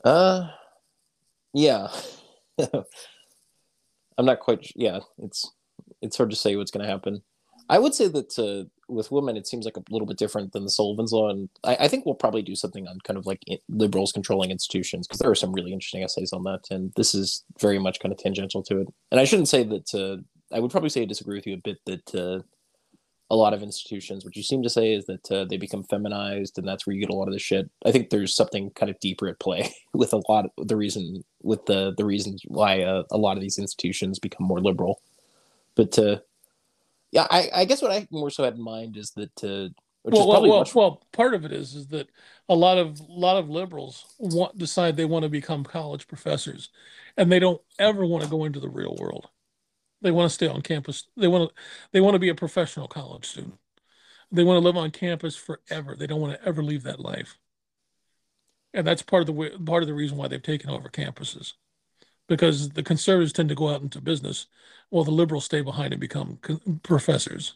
[0.04, 0.48] Uh,
[1.54, 1.88] yeah.
[4.18, 4.70] I'm not quite.
[4.74, 5.50] Yeah, it's
[6.02, 7.22] it's hard to say what's going to happen.
[7.68, 10.64] I would say that uh, with women, it seems like a little bit different than
[10.64, 13.42] the Sullivan's Law, and I, I think we'll probably do something on kind of like
[13.68, 17.44] liberals controlling institutions because there are some really interesting essays on that, and this is
[17.60, 18.88] very much kind of tangential to it.
[19.10, 19.94] And I shouldn't say that.
[19.94, 22.42] Uh, I would probably say I disagree with you a bit that uh,
[23.30, 26.56] a lot of institutions, what you seem to say is that uh, they become feminized,
[26.58, 27.70] and that's where you get a lot of the shit.
[27.84, 31.24] I think there's something kind of deeper at play with a lot of the reason
[31.42, 35.02] with the the reasons why uh, a lot of these institutions become more liberal.
[35.74, 36.18] But uh,
[37.10, 39.72] yeah, I, I guess what I more so had in mind is that uh,
[40.04, 40.74] well, well, well, much...
[40.74, 42.08] well, part of it is is that
[42.48, 46.70] a lot of a lot of liberals want decide they want to become college professors,
[47.16, 49.28] and they don't ever want to go into the real world.
[50.00, 51.04] They want to stay on campus.
[51.16, 51.54] They want to
[51.92, 53.58] they want to be a professional college student.
[54.30, 55.96] They want to live on campus forever.
[55.96, 57.38] They don't want to ever leave that life.
[58.74, 61.54] And that's part of the part of the reason why they've taken over campuses.
[62.28, 64.46] Because the conservatives tend to go out into business
[64.90, 66.38] while the liberals stay behind and become
[66.82, 67.54] professors.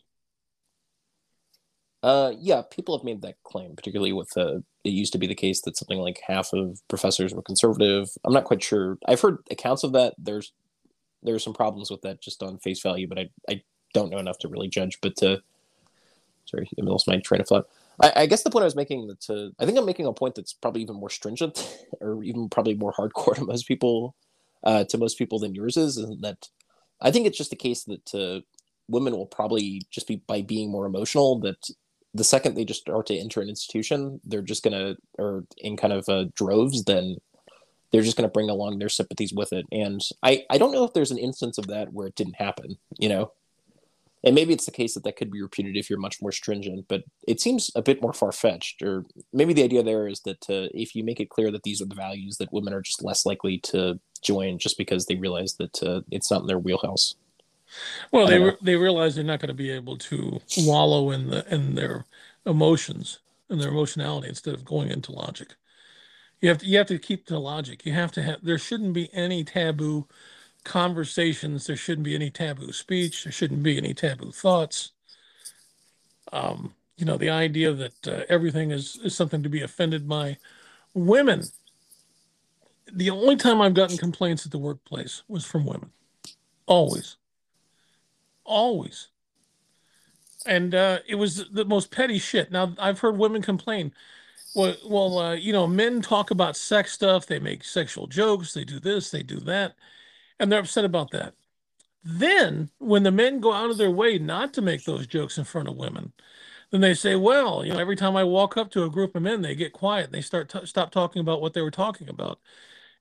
[2.02, 4.64] Uh, yeah, people have made that claim, particularly with the.
[4.82, 8.10] it used to be the case that something like half of professors were conservative.
[8.24, 8.98] I'm not quite sure.
[9.06, 10.14] I've heard accounts of that.
[10.18, 10.52] There's
[11.22, 13.62] there are some problems with that just on face value, but I, I
[13.94, 14.98] don't know enough to really judge.
[15.00, 15.36] But uh,
[16.44, 17.68] sorry, I lost my train of thought.
[18.00, 20.12] I, I, guess the point I was making that uh, I think I'm making a
[20.12, 24.16] point that's probably even more stringent or even probably more hardcore to most people,
[24.64, 26.48] uh, to most people than yours is, and that
[27.00, 28.40] I think it's just a case that uh,
[28.88, 31.68] women will probably just be by being more emotional that
[32.14, 35.92] the second they just start to enter an institution, they're just gonna or in kind
[35.92, 37.16] of uh, droves, then
[37.92, 39.66] they're just to bring along their sympathies with it.
[39.70, 42.78] And I, I don't know if there's an instance of that where it didn't happen,
[42.98, 43.32] you know?
[44.24, 46.86] And maybe it's the case that that could be repeated if you're much more stringent,
[46.88, 48.80] but it seems a bit more far fetched.
[48.80, 51.82] Or maybe the idea there is that uh, if you make it clear that these
[51.82, 55.54] are the values, that women are just less likely to join just because they realize
[55.54, 57.14] that uh, it's not in their wheelhouse.
[58.10, 61.52] Well, they re- they realize they're not going to be able to wallow in the
[61.52, 62.04] in their
[62.44, 63.18] emotions
[63.48, 65.54] and their emotionality instead of going into logic.
[66.40, 67.86] You have to you have to keep the logic.
[67.86, 70.06] You have to have there shouldn't be any taboo
[70.64, 71.66] conversations.
[71.66, 73.24] There shouldn't be any taboo speech.
[73.24, 74.92] There shouldn't be any taboo thoughts.
[76.32, 80.38] Um, you know, the idea that uh, everything is, is something to be offended by.
[80.94, 81.42] Women.
[82.92, 85.90] The only time I've gotten complaints at the workplace was from women.
[86.66, 87.16] Always.
[88.44, 89.08] Always.
[90.44, 92.50] And uh, it was the most petty shit.
[92.50, 93.92] Now, I've heard women complain
[94.54, 97.26] well, well, uh, you know, men talk about sex stuff.
[97.26, 98.52] They make sexual jokes.
[98.52, 99.10] They do this.
[99.10, 99.74] They do that,
[100.38, 101.34] and they're upset about that.
[102.04, 105.44] Then, when the men go out of their way not to make those jokes in
[105.44, 106.12] front of women,
[106.70, 109.22] then they say, "Well, you know, every time I walk up to a group of
[109.22, 110.12] men, they get quiet.
[110.12, 112.38] They start t- stop talking about what they were talking about,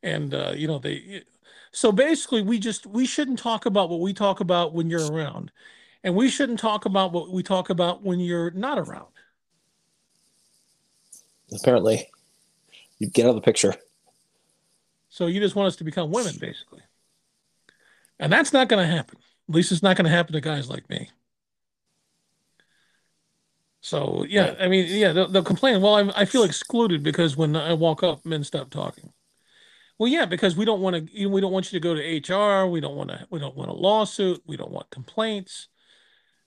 [0.04, 1.24] and uh, you know, they."
[1.72, 5.52] So basically, we just we shouldn't talk about what we talk about when you're around,
[6.04, 9.08] and we shouldn't talk about what we talk about when you're not around
[11.52, 12.10] apparently
[13.00, 13.76] you get out of the picture.
[15.10, 16.82] So you just want us to become women, basically.
[18.20, 19.18] And that's not going to happen.
[19.50, 21.10] At least it's not going to happen to guys like me.
[23.82, 25.82] So yeah, I mean, yeah, they'll, they'll complain.
[25.82, 29.12] Well, I'm, I feel excluded because when I walk up, men stop talking.
[30.02, 31.28] Well, yeah, because we don't want to.
[31.28, 32.66] We don't want you to go to HR.
[32.66, 33.28] We don't want to.
[33.30, 34.42] We don't want a lawsuit.
[34.48, 35.68] We don't want complaints.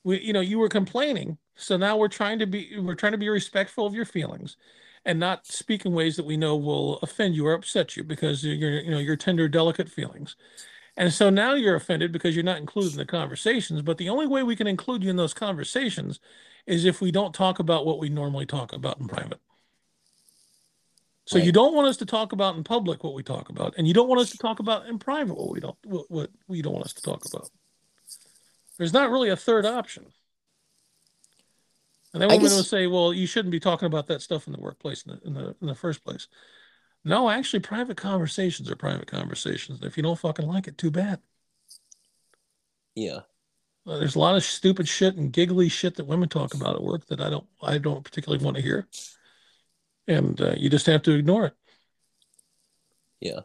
[0.02, 2.76] We, you know, you were complaining, so now we're trying to be.
[2.80, 4.56] We're trying to be respectful of your feelings,
[5.04, 8.44] and not speak in ways that we know will offend you or upset you because
[8.44, 10.34] you're you know your tender delicate feelings
[10.96, 14.26] and so now you're offended because you're not included in the conversations but the only
[14.26, 16.20] way we can include you in those conversations
[16.66, 19.40] is if we don't talk about what we normally talk about in private
[21.26, 21.46] so right.
[21.46, 23.94] you don't want us to talk about in public what we talk about and you
[23.94, 26.74] don't want us to talk about in private what we don't what, what we don't
[26.74, 27.50] want us to talk about
[28.78, 30.06] there's not really a third option
[32.14, 32.54] and then women guess...
[32.54, 35.26] will say, "Well, you shouldn't be talking about that stuff in the workplace in the,
[35.26, 36.28] in the in the first place."
[37.04, 39.80] No, actually, private conversations are private conversations.
[39.82, 41.20] If you don't fucking like it, too bad.
[42.94, 43.20] Yeah.
[43.84, 46.82] Well, there's a lot of stupid shit and giggly shit that women talk about at
[46.82, 48.86] work that I don't I don't particularly want to hear,
[50.06, 51.54] and uh, you just have to ignore it.
[53.20, 53.40] Yeah.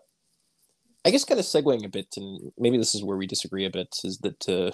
[1.05, 3.69] I guess kind of segueing a bit, and maybe this is where we disagree a
[3.69, 4.71] bit, is that uh,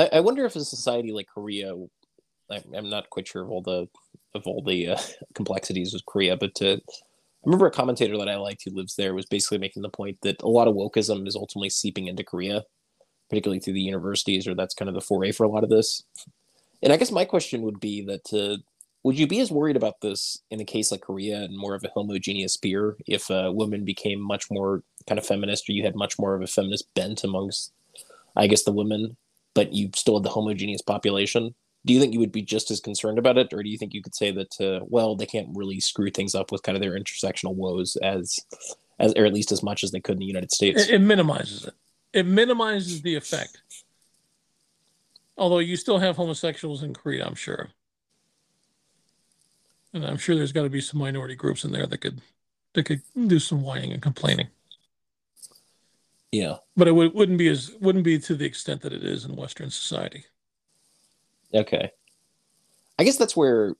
[0.00, 1.74] I, I wonder if a society like Korea
[2.76, 3.88] I'm not quite sure of all the
[4.34, 4.98] of all the uh,
[5.34, 9.14] complexities of Korea, but to, I remember a commentator that I liked who lives there
[9.14, 12.64] was basically making the point that a lot of wokeism is ultimately seeping into Korea,
[13.28, 16.02] particularly through the universities, or that's kind of the foray for a lot of this.
[16.82, 18.62] And I guess my question would be that uh,
[19.04, 21.84] would you be as worried about this in a case like Korea and more of
[21.84, 25.96] a homogeneous peer if uh, women became much more kind of feminist or you had
[25.96, 27.72] much more of a feminist bent amongst,
[28.36, 29.16] I guess, the women,
[29.54, 31.54] but you still had the homogeneous population?
[31.84, 33.92] Do you think you would be just as concerned about it, or do you think
[33.92, 36.82] you could say that, uh, well, they can't really screw things up with kind of
[36.82, 38.38] their intersectional woes as,
[39.00, 40.84] as or at least as much as they could in the United States?
[40.84, 41.74] It, it minimizes it.
[42.12, 43.62] It minimizes the effect.
[45.36, 47.70] Although you still have homosexuals in Korea, I'm sure.
[49.94, 52.20] And I'm sure there's got to be some minority groups in there that could
[52.74, 54.48] that could do some whining and complaining.
[56.30, 56.56] Yeah.
[56.76, 59.36] But it would, wouldn't be as wouldn't be to the extent that it is in
[59.36, 60.24] Western society.
[61.52, 61.90] Okay.
[62.98, 63.74] I guess that's where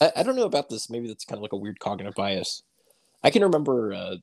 [0.00, 0.88] I, I don't know about this.
[0.88, 2.62] Maybe that's kind of like a weird cognitive bias.
[3.22, 4.16] I can remember uh,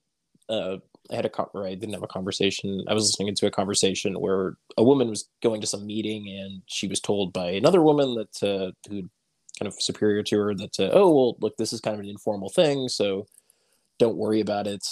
[0.50, 0.78] uh,
[1.12, 2.84] I had a or I didn't have a conversation.
[2.88, 6.62] I was listening to a conversation where a woman was going to some meeting and
[6.66, 9.10] she was told by another woman that uh, who
[9.62, 12.10] kind of superior to her that uh, oh well look this is kind of an
[12.10, 13.28] informal thing so
[14.00, 14.84] don't worry about it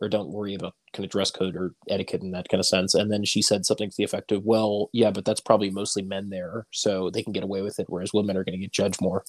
[0.00, 2.94] or don't worry about kind of dress code or etiquette in that kind of sense.
[2.94, 6.02] And then she said something to the effect of, well, yeah, but that's probably mostly
[6.02, 8.72] men there, so they can get away with it, whereas women are going to get
[8.72, 9.24] judged more.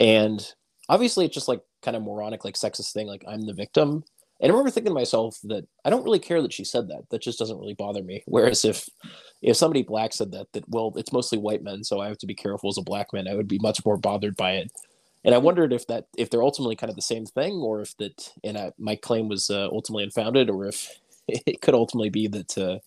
[0.00, 0.46] And
[0.88, 4.04] obviously, it's just like kind of moronic, like sexist thing, like I'm the victim.
[4.40, 7.08] And I remember thinking to myself that I don't really care that she said that.
[7.10, 8.22] That just doesn't really bother me.
[8.26, 8.88] Whereas if
[9.42, 12.26] if somebody black said that, that well, it's mostly white men, so I have to
[12.26, 14.70] be careful as a black man, I would be much more bothered by it
[15.26, 17.96] and I wondered if that if they're ultimately kind of the same thing, or if
[17.96, 22.28] that and I, my claim was uh, ultimately unfounded, or if it could ultimately be
[22.28, 22.78] that uh,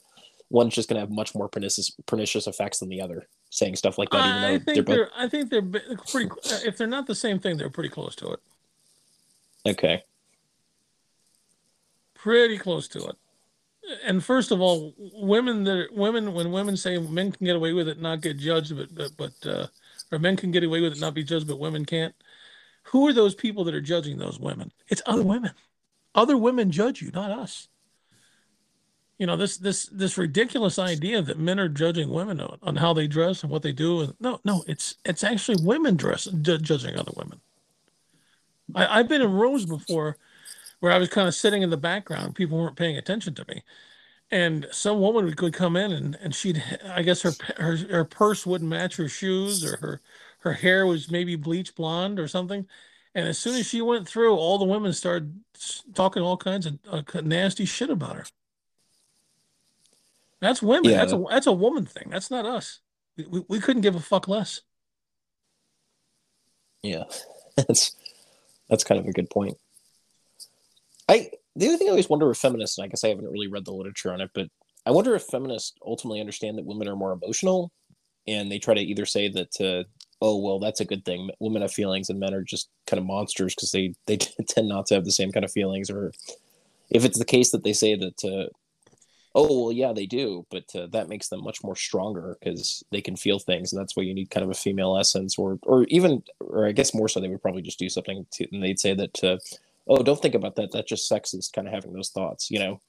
[0.50, 3.28] one's just going to have much more pernicious pernicious effects than the other.
[3.52, 4.96] Saying stuff like that, even though I think they're, both...
[4.96, 6.30] they're I think they're pretty.
[6.66, 8.40] If they're not the same thing, they're pretty close to it.
[9.66, 10.04] Okay.
[12.22, 13.16] Pretty close to it.
[14.06, 17.88] And first of all, women that women when women say men can get away with
[17.88, 19.68] it, not get judged, but but, but uh,
[20.12, 22.14] or men can get away with it, not be judged, but women can't
[22.84, 24.72] who are those people that are judging those women?
[24.88, 25.52] It's other women.
[26.16, 27.68] Other women judge you, not us.
[29.20, 32.94] You know this this this ridiculous idea that men are judging women on, on how
[32.94, 34.02] they dress and what they do.
[34.02, 37.42] And No, no, it's it's actually women dress judging other women.
[38.74, 40.18] I, I've been in rooms before
[40.80, 42.36] where I was kind of sitting in the background.
[42.36, 43.64] People weren't paying attention to me,
[44.32, 48.46] and some woman would come in and, and she'd I guess her, her her purse
[48.46, 50.02] wouldn't match her shoes or her
[50.40, 52.68] her hair was maybe bleach blonde or something.
[53.16, 55.42] And as soon as she went through, all the women started
[55.96, 58.26] talking all kinds of uh, nasty shit about her.
[60.40, 60.92] That's women.
[60.92, 60.98] Yeah.
[60.98, 62.10] That's a that's a woman thing.
[62.10, 62.80] That's not us.
[63.18, 64.62] We, we couldn't give a fuck less.
[66.82, 67.04] Yeah,
[67.58, 67.96] that's
[68.70, 69.58] that's kind of a good point.
[71.10, 73.48] I the other thing I always wonder with feminists, and I guess I haven't really
[73.48, 74.48] read the literature on it, but
[74.86, 77.72] I wonder if feminists ultimately understand that women are more emotional,
[78.28, 79.84] and they try to either say that uh,
[80.22, 81.30] oh well that's a good thing.
[81.40, 84.86] Women have feelings and men are just kind of monsters because they they tend not
[84.88, 85.90] to have the same kind of feelings.
[85.90, 86.12] Or
[86.90, 88.50] if it's the case that they say that uh,
[89.36, 93.00] oh well yeah they do but uh, that makes them much more stronger because they
[93.00, 95.84] can feel things and that's why you need kind of a female essence or or
[95.90, 98.80] even or i guess more so they would probably just do something to, and they'd
[98.80, 99.38] say that uh,
[99.90, 100.72] oh don't think about that.
[100.72, 102.80] That's just sexist kind of having those thoughts you know?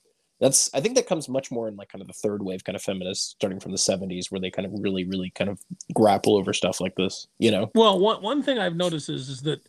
[0.40, 2.74] That's i think that comes much more in like kind of the third wave kind
[2.74, 5.60] of feminists starting from the 70s where they kind of really really kind of
[5.94, 7.70] grapple over stuff like this you know?
[7.74, 9.60] Well one, one thing i've noticed is is that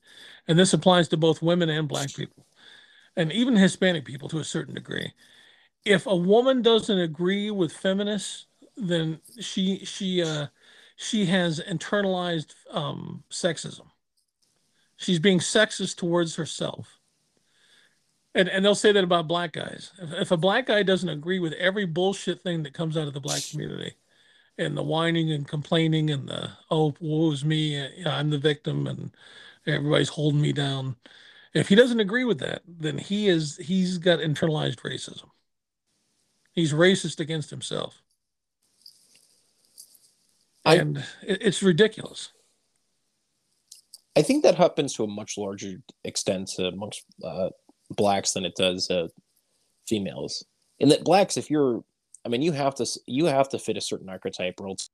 [0.47, 2.45] and this applies to both women and black people
[3.17, 5.11] and even hispanic people to a certain degree.
[5.83, 8.45] If a woman doesn't agree with feminists
[8.77, 10.47] then she she uh
[10.95, 13.87] she has internalized um sexism.
[14.95, 17.00] She's being sexist towards herself
[18.33, 19.91] and and they'll say that about black guys.
[20.01, 23.13] If, if, a black guy doesn't agree with every bullshit thing that comes out of
[23.13, 23.93] the black community,
[24.57, 29.11] and the whining and complaining and the oh woe's me, I'm the victim, and
[29.65, 30.95] everybody's holding me down.
[31.53, 35.29] If he doesn't agree with that, then he is he's got internalized racism.
[36.53, 38.01] He's racist against himself,
[40.65, 42.31] I, and it, it's ridiculous.
[44.15, 47.49] I think that happens to a much larger extent amongst uh,
[47.95, 49.07] blacks than it does uh,
[49.87, 50.45] females.
[50.79, 51.83] And that blacks, if you're,
[52.25, 54.89] I mean, you have to you have to fit a certain archetype, or else,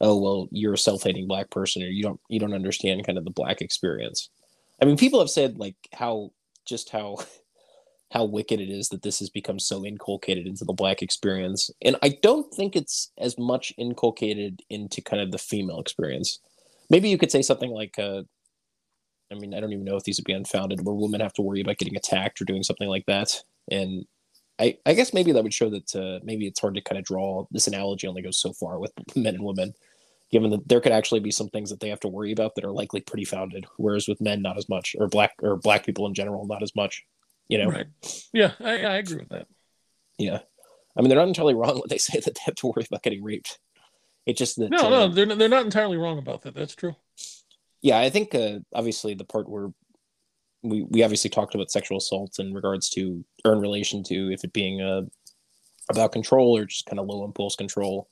[0.00, 3.24] oh well, you're a self-hating black person, or you don't you don't understand kind of
[3.24, 4.30] the black experience.
[4.80, 6.30] I mean, people have said like how
[6.66, 7.18] just how
[8.12, 11.96] how wicked it is that this has become so inculcated into the black experience, and
[12.02, 16.40] I don't think it's as much inculcated into kind of the female experience.
[16.90, 18.22] Maybe you could say something like, uh,
[19.34, 21.42] I mean, I don't even know if these would be unfounded, where women have to
[21.42, 23.42] worry about getting attacked or doing something like that.
[23.70, 24.06] And
[24.58, 27.04] I, I guess maybe that would show that uh, maybe it's hard to kind of
[27.04, 29.74] draw this analogy only goes so far with men and women.
[30.30, 32.64] given that there could actually be some things that they have to worry about that
[32.64, 36.06] are likely pretty founded, whereas with men not as much, or black or black people
[36.06, 37.04] in general not as much.
[37.48, 37.86] You know, right?
[38.32, 39.46] Yeah, I, I agree with that.
[40.18, 40.38] Yeah,
[40.96, 43.02] I mean they're not entirely wrong when they say that they have to worry about
[43.02, 43.58] getting raped.
[44.26, 46.54] It's just that no, uh, no, they're they're not entirely wrong about that.
[46.54, 46.96] That's true.
[47.84, 49.68] Yeah, I think uh, obviously the part where
[50.62, 54.42] we we obviously talked about sexual assault in regards to or in relation to if
[54.42, 55.02] it being uh,
[55.90, 58.08] about control or just kind of low impulse control.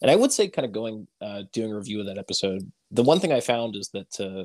[0.00, 3.02] And I would say, kind of going uh, doing a review of that episode, the
[3.02, 4.44] one thing I found is that uh,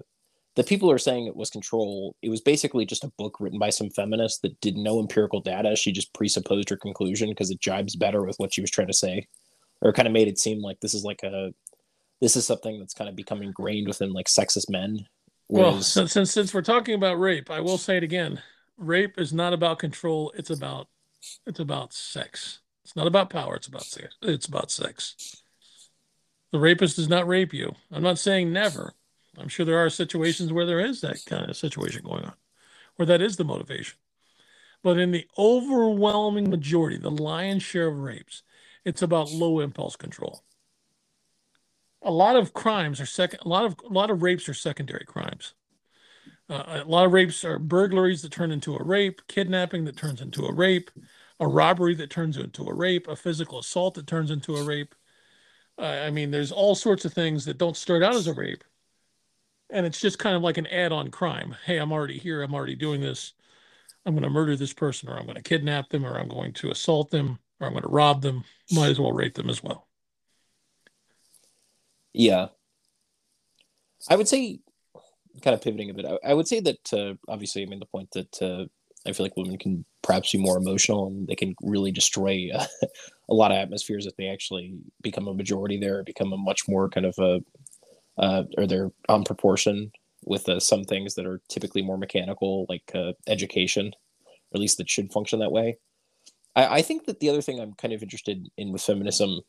[0.55, 2.17] the people are saying it was control.
[2.21, 5.77] It was basically just a book written by some feminist that did no empirical data.
[5.77, 8.93] She just presupposed her conclusion because it jibes better with what she was trying to
[8.93, 9.27] say,
[9.81, 11.53] or kind of made it seem like this is like a
[12.21, 15.07] this is something that's kind of become ingrained within like sexist men.
[15.47, 15.73] Whereas...
[15.73, 18.41] Well, since, since since we're talking about rape, I will say it again.
[18.77, 20.31] Rape is not about control.
[20.35, 20.87] It's about
[21.45, 22.59] it's about sex.
[22.83, 23.55] It's not about power.
[23.55, 24.15] It's about sex.
[24.21, 25.41] It's about sex.
[26.51, 27.75] The rapist does not rape you.
[27.91, 28.93] I'm not saying never.
[29.37, 32.33] I'm sure there are situations where there is that kind of situation going on,
[32.95, 33.97] where that is the motivation.
[34.83, 38.43] But in the overwhelming majority, the lion's share of rapes,
[38.85, 40.43] it's about low impulse control.
[42.03, 43.39] A lot of crimes are second.
[43.43, 45.53] A lot of a lot of rapes are secondary crimes.
[46.49, 50.21] Uh, a lot of rapes are burglaries that turn into a rape, kidnapping that turns
[50.21, 50.89] into a rape,
[51.39, 54.95] a robbery that turns into a rape, a physical assault that turns into a rape.
[55.77, 58.63] Uh, I mean, there's all sorts of things that don't start out as a rape.
[59.69, 61.55] And it's just kind of like an add on crime.
[61.65, 62.41] Hey, I'm already here.
[62.41, 63.33] I'm already doing this.
[64.05, 66.53] I'm going to murder this person, or I'm going to kidnap them, or I'm going
[66.53, 68.45] to assault them, or I'm going to rob them.
[68.71, 69.86] Might as well rape them as well.
[72.17, 72.47] Yeah.
[74.09, 74.59] I would say,
[75.43, 77.85] kind of pivoting a bit, I, I would say that uh, obviously, I mean, the
[77.85, 78.65] point that uh,
[79.07, 82.65] I feel like women can perhaps be more emotional and they can really destroy uh,
[83.29, 86.89] a lot of atmospheres if they actually become a majority there, become a much more
[86.89, 87.39] kind of a,
[88.17, 89.91] uh, or they're on proportion
[90.25, 92.91] with uh, some things that are typically more mechanical, like
[93.27, 93.91] education,
[94.25, 95.77] or at least that should function that way.
[96.55, 99.41] I, I think that the other thing I'm kind of interested in with feminism,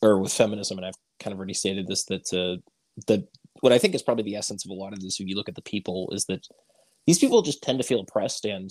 [0.00, 2.60] or with feminism, and I've kind of already stated this, that uh,
[3.06, 3.26] that
[3.60, 5.48] what I think is probably the essence of a lot of this, if you look
[5.48, 6.46] at the people, is that
[7.06, 8.70] these people just tend to feel oppressed and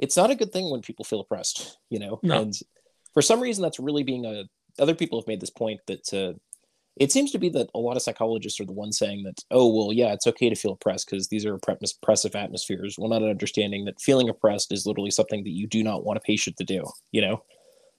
[0.00, 2.18] it's not a good thing when people feel oppressed you know?
[2.22, 2.42] No.
[2.42, 2.54] and
[3.14, 4.44] for some reason that's really being a
[4.80, 6.36] other people have made this point that uh,
[6.96, 9.72] it seems to be that a lot of psychologists are the ones saying that oh
[9.72, 12.96] well yeah it's okay to feel oppressed because these are oppressive atmospheres.
[12.98, 16.20] Well, not understanding that feeling oppressed is literally something that you do not want a
[16.20, 17.42] patient to do you know?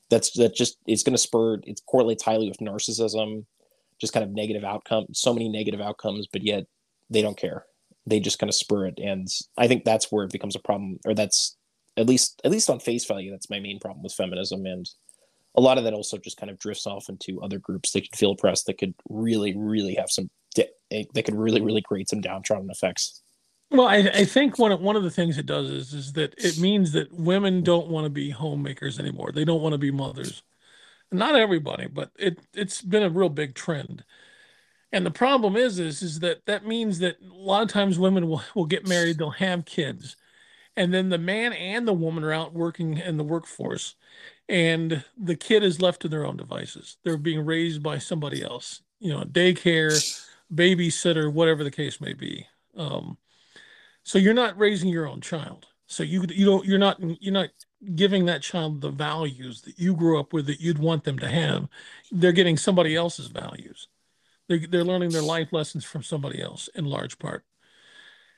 [0.09, 3.45] That's that just it's going to spur it correlates highly with narcissism
[3.99, 6.65] just kind of negative outcomes so many negative outcomes but yet
[7.09, 7.65] they don't care.
[8.05, 8.99] They just kind of spur it.
[9.01, 9.27] And
[9.57, 11.57] i think that's where it becomes a problem or that's
[11.97, 14.65] at least at least on face value that's my main problem with feminism.
[14.65, 14.89] And
[15.55, 18.17] a lot of that also just kind of drifts off into other groups that could
[18.17, 22.69] feel oppressed that could really really have some that could really really create some downtrodden
[22.69, 23.21] effects.
[23.71, 26.33] Well I, I think one of, one of the things it does is is that
[26.37, 29.31] it means that women don't want to be homemakers anymore.
[29.31, 30.41] They don't want to be mothers
[31.11, 34.03] not everybody but it it's been a real big trend
[34.91, 38.27] and the problem is, is, is that that means that a lot of times women
[38.27, 40.15] will, will get married, they'll have kids,
[40.75, 43.95] and then the man and the woman are out working in the workforce,
[44.47, 46.97] and the kid is left to their own devices.
[47.03, 49.91] They're being raised by somebody else, you know, daycare,
[50.53, 52.47] babysitter, whatever the case may be.
[52.75, 53.17] Um,
[54.03, 55.67] so you're not raising your own child.
[55.85, 57.49] So you you don't you're not you're not
[57.95, 61.29] giving that child the values that you grew up with that you'd want them to
[61.29, 61.67] have.
[62.11, 63.87] They're getting somebody else's values.
[64.47, 67.45] They're, they're learning their life lessons from somebody else in large part.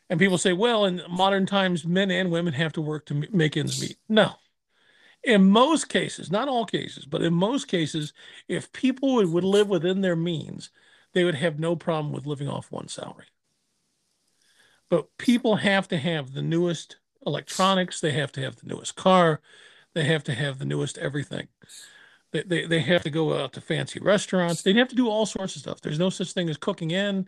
[0.10, 3.56] And people say, well, in modern times, men and women have to work to make
[3.56, 3.98] ends meet.
[4.10, 4.34] No.
[5.24, 8.12] In most cases, not all cases, but in most cases,
[8.48, 10.70] if people would, would live within their means,
[11.14, 13.28] they would have no problem with living off one salary.
[14.90, 19.42] But people have to have the newest electronics, they have to have the newest car,
[19.94, 21.48] they have to have the newest everything.
[22.32, 24.62] They, they, they have to go out to fancy restaurants.
[24.62, 25.82] They have to do all sorts of stuff.
[25.82, 27.28] There's no such thing as cooking in.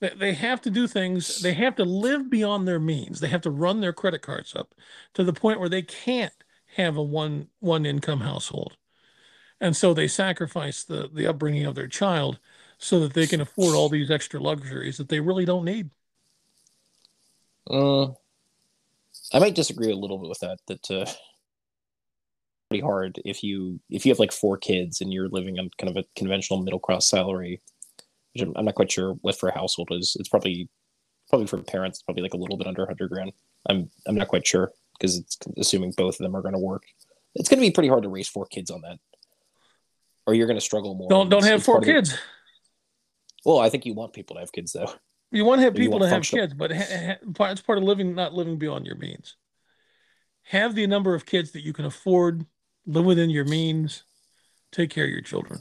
[0.00, 1.40] They, they have to do things.
[1.40, 3.20] They have to live beyond their means.
[3.20, 4.74] They have to run their credit cards up
[5.14, 6.32] to the point where they can't
[6.76, 8.76] have a one one income household.
[9.60, 12.38] And so they sacrifice the, the upbringing of their child
[12.78, 15.90] so that they can afford all these extra luxuries that they really don't need.
[17.68, 18.08] Uh,
[19.32, 20.58] I might disagree a little bit with that.
[20.66, 21.10] That uh,
[22.68, 25.90] pretty hard if you if you have like four kids and you're living on kind
[25.90, 27.60] of a conventional middle class salary
[28.32, 30.68] which I'm, I'm, not quite sure what for a household is it's probably
[31.28, 33.32] probably for parents probably like a little bit under 100 grand
[33.68, 36.84] i'm i'm not quite sure because it's assuming both of them are going to work
[37.34, 38.98] it's going to be pretty hard to raise four kids on that
[40.28, 42.16] or you're going to struggle more don't don't have four kids
[43.44, 44.92] Well, I think you want people to have kids, though.
[45.30, 47.84] You want to have people to have functional- kids, but ha- ha- it's part of
[47.84, 49.36] living, not living beyond your means.
[50.44, 52.46] Have the number of kids that you can afford,
[52.86, 54.02] live within your means,
[54.72, 55.60] take care of your children.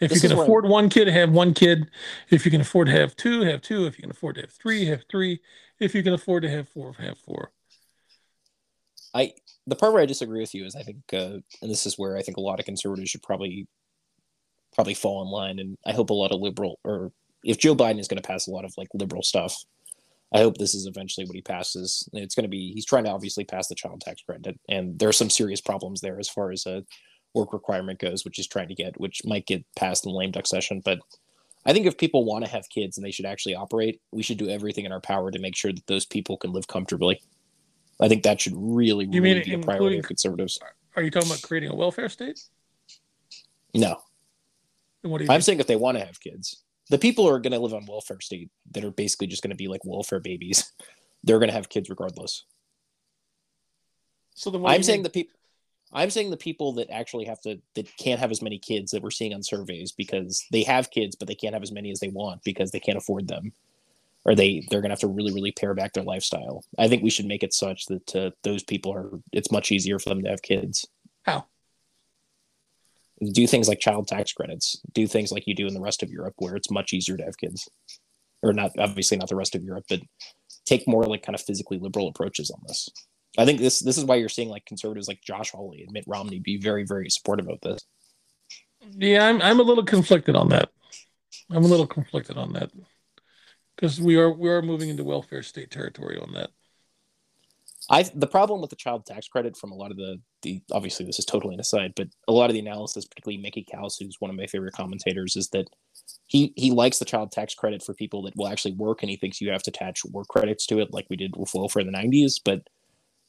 [0.00, 1.90] If This you can afford one kid, have one kid.
[2.30, 3.86] If you can afford to have two, have two.
[3.86, 5.40] If you can afford to have three, have three.
[5.80, 7.52] If you can afford to have four, have four.
[9.14, 9.34] I
[9.66, 12.16] the part where I disagree with you is I think, uh, and this is where
[12.16, 13.66] I think a lot of conservatives should probably
[14.74, 17.12] probably fall in line, and I hope a lot of liberal or
[17.44, 19.56] if Joe Biden is going to pass a lot of like liberal stuff,
[20.34, 22.08] I hope this is eventually what he passes.
[22.12, 25.08] It's going to be he's trying to obviously pass the child tax credit, and there
[25.08, 26.84] are some serious problems there as far as a
[27.34, 30.30] work requirement goes, which he's trying to get, which might get passed in the lame
[30.32, 30.98] duck session, but.
[31.66, 34.38] I think if people want to have kids and they should actually operate, we should
[34.38, 37.20] do everything in our power to make sure that those people can live comfortably.
[38.00, 40.58] I think that should really, You really mean be a priority of conservatives.
[40.96, 42.40] Are you talking about creating a welfare state?
[43.74, 44.00] No,
[45.02, 47.30] And what do you I'm saying if they want to have kids, the people who
[47.34, 49.84] are going to live on welfare state that are basically just going to be like
[49.84, 50.72] welfare babies.
[51.24, 52.44] They're going to have kids regardless.
[54.34, 55.02] So do I'm saying mean?
[55.02, 55.34] the people.
[55.92, 59.02] I'm saying the people that actually have to that can't have as many kids that
[59.02, 61.98] we're seeing on surveys because they have kids but they can't have as many as
[61.98, 63.52] they want because they can't afford them,
[64.24, 66.62] or they they're gonna have to really really pare back their lifestyle.
[66.78, 69.98] I think we should make it such that uh, those people are it's much easier
[69.98, 70.86] for them to have kids.
[71.24, 71.46] How?
[73.32, 74.80] Do things like child tax credits.
[74.92, 77.24] Do things like you do in the rest of Europe where it's much easier to
[77.24, 77.68] have kids,
[78.42, 80.00] or not obviously not the rest of Europe, but
[80.64, 82.88] take more like kind of physically liberal approaches on this.
[83.36, 86.04] I think this this is why you're seeing like conservatives like Josh Hawley and Mitt
[86.06, 87.80] Romney be very very supportive of this.
[88.92, 90.70] Yeah, I'm I'm a little conflicted on that.
[91.50, 92.70] I'm a little conflicted on that
[93.74, 96.50] because we are we are moving into welfare state territory on that.
[97.90, 101.06] I the problem with the child tax credit from a lot of the the obviously
[101.06, 104.16] this is totally an aside, but a lot of the analysis, particularly Mickey Kaus, who's
[104.20, 105.68] one of my favorite commentators, is that
[106.26, 109.16] he he likes the child tax credit for people that will actually work, and he
[109.16, 111.90] thinks you have to attach work credits to it, like we did with welfare in
[111.90, 112.34] the '90s.
[112.44, 112.68] But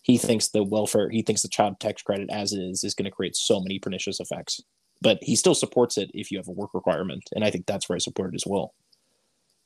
[0.02, 3.16] he thinks the welfare, he thinks the child tax credit as is is going to
[3.16, 4.62] create so many pernicious effects.
[5.02, 7.88] But he still supports it if you have a work requirement, and I think that's
[7.88, 8.74] where I support it as well.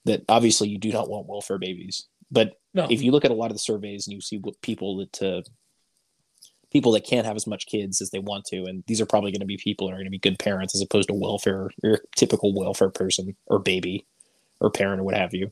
[0.05, 3.35] That obviously you do not want welfare babies, but No, if you look at a
[3.35, 5.41] lot of the surveys and you see what people that uh,
[6.71, 9.31] people that can't have as much kids as they want to, and these are probably
[9.31, 11.69] going to be people that are going to be good parents as opposed to welfare
[11.83, 14.05] or typical welfare person or baby
[14.59, 15.51] or parent or what have you.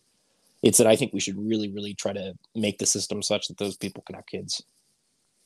[0.63, 3.57] It's that I think we should really, really try to make the system such that
[3.57, 4.63] those people can have kids,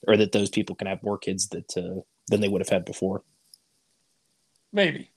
[0.08, 2.86] or that those people can have more kids that uh, than they would have had
[2.86, 3.24] before.
[4.72, 5.10] maybe.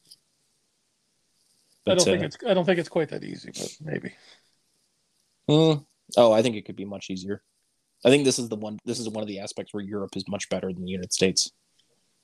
[1.86, 4.12] I don't think uh, it's I don't think it's quite that easy, but maybe.
[5.48, 5.84] Mm,
[6.16, 7.42] oh, I think it could be much easier.
[8.04, 8.78] I think this is the one.
[8.84, 11.50] This is one of the aspects where Europe is much better than the United States,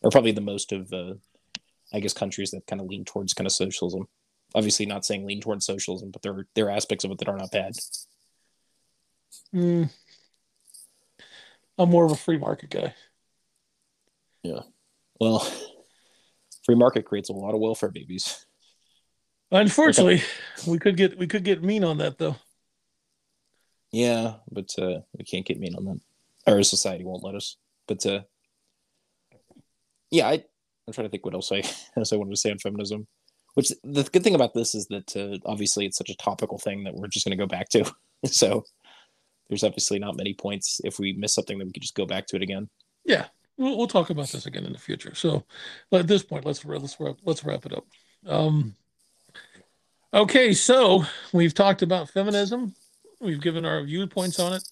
[0.02, 1.14] or probably the most of, uh,
[1.92, 4.06] I guess, countries that kind of lean towards kind of socialism.
[4.54, 7.28] Obviously, not saying lean towards socialism, but there are, there are aspects of it that
[7.28, 7.72] are not bad.
[9.52, 9.90] Mm.
[11.76, 12.94] I'm more of a free market guy.
[14.44, 14.60] Yeah.
[15.20, 15.40] Well,
[16.64, 18.46] free market creates a lot of welfare babies.
[19.50, 20.22] Unfortunately,
[20.66, 22.36] we could get we could get mean on that though.
[23.94, 26.00] Yeah, but uh, we can't get mean on that.
[26.48, 27.56] Our society won't let us.
[27.86, 28.22] But uh,
[30.10, 30.44] yeah, I,
[30.86, 31.62] I'm trying to think what else I
[31.96, 33.06] else I wanted to say on feminism.
[33.54, 36.82] Which the good thing about this is that uh, obviously it's such a topical thing
[36.82, 37.84] that we're just going to go back to.
[38.24, 38.64] so
[39.48, 40.80] there's obviously not many points.
[40.82, 42.68] If we miss something, then we could just go back to it again.
[43.04, 43.26] Yeah,
[43.56, 45.14] we'll, we'll talk about this again in the future.
[45.14, 45.44] So
[45.92, 47.86] at this point, let's let's wrap, let's wrap it up.
[48.26, 48.74] Um,
[50.12, 52.74] okay, so we've talked about feminism.
[53.24, 54.62] We've given our viewpoints on it.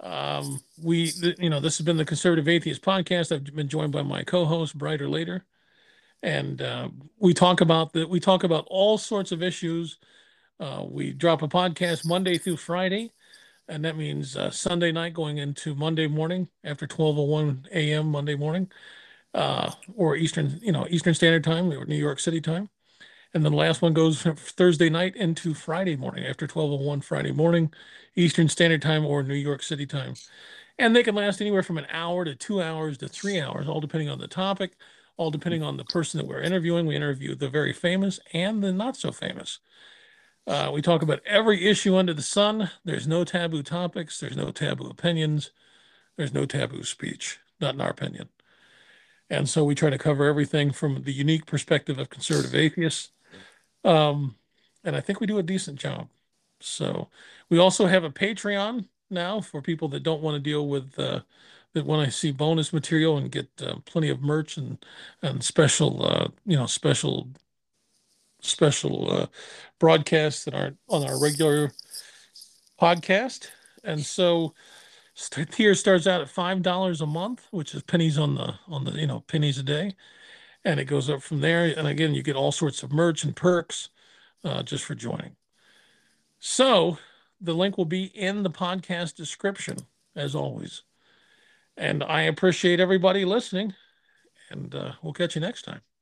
[0.00, 3.32] Um, we, th- you know, this has been the Conservative Atheist Podcast.
[3.32, 5.46] I've been joined by my co-host, Brighter Later,
[6.22, 6.88] and uh,
[7.18, 9.98] we talk about the we talk about all sorts of issues.
[10.60, 13.12] Uh, we drop a podcast Monday through Friday,
[13.66, 18.10] and that means uh, Sunday night going into Monday morning after 12:01 a.m.
[18.10, 18.70] Monday morning,
[19.32, 22.68] uh, or Eastern, you know, Eastern Standard Time or New York City time.
[23.34, 27.72] And then the last one goes Thursday night into Friday morning after 12:01 Friday morning,
[28.14, 30.14] Eastern Standard Time or New York City time.
[30.78, 33.80] And they can last anywhere from an hour to two hours to three hours, all
[33.80, 34.76] depending on the topic,
[35.16, 36.86] all depending on the person that we're interviewing.
[36.86, 39.60] We interview the very famous and the not so famous.
[40.46, 42.70] Uh, we talk about every issue under the sun.
[42.84, 44.20] There's no taboo topics.
[44.20, 45.50] There's no taboo opinions.
[46.16, 48.28] There's no taboo speech, not in our opinion.
[49.30, 53.10] And so we try to cover everything from the unique perspective of conservative atheists.
[53.84, 54.36] Um,
[54.84, 56.08] and I think we do a decent job.
[56.60, 57.08] So
[57.50, 61.20] we also have a Patreon now for people that don't want to deal with uh,
[61.74, 64.84] that want to see bonus material and get uh, plenty of merch and
[65.22, 67.28] and special uh, you know special
[68.40, 69.26] special uh,
[69.78, 71.72] broadcasts that aren't on our regular
[72.80, 73.48] podcast.
[73.82, 74.54] And so
[75.50, 78.92] tier starts out at five dollars a month, which is pennies on the on the
[78.92, 79.92] you know pennies a day,
[80.64, 81.72] and it goes up from there.
[81.76, 83.90] And again, you get all sorts of merch and perks
[84.42, 85.36] uh, just for joining.
[86.38, 86.98] So
[87.40, 89.78] the link will be in the podcast description
[90.16, 90.82] as always.
[91.76, 93.74] And I appreciate everybody listening,
[94.48, 95.93] and uh, we'll catch you next time.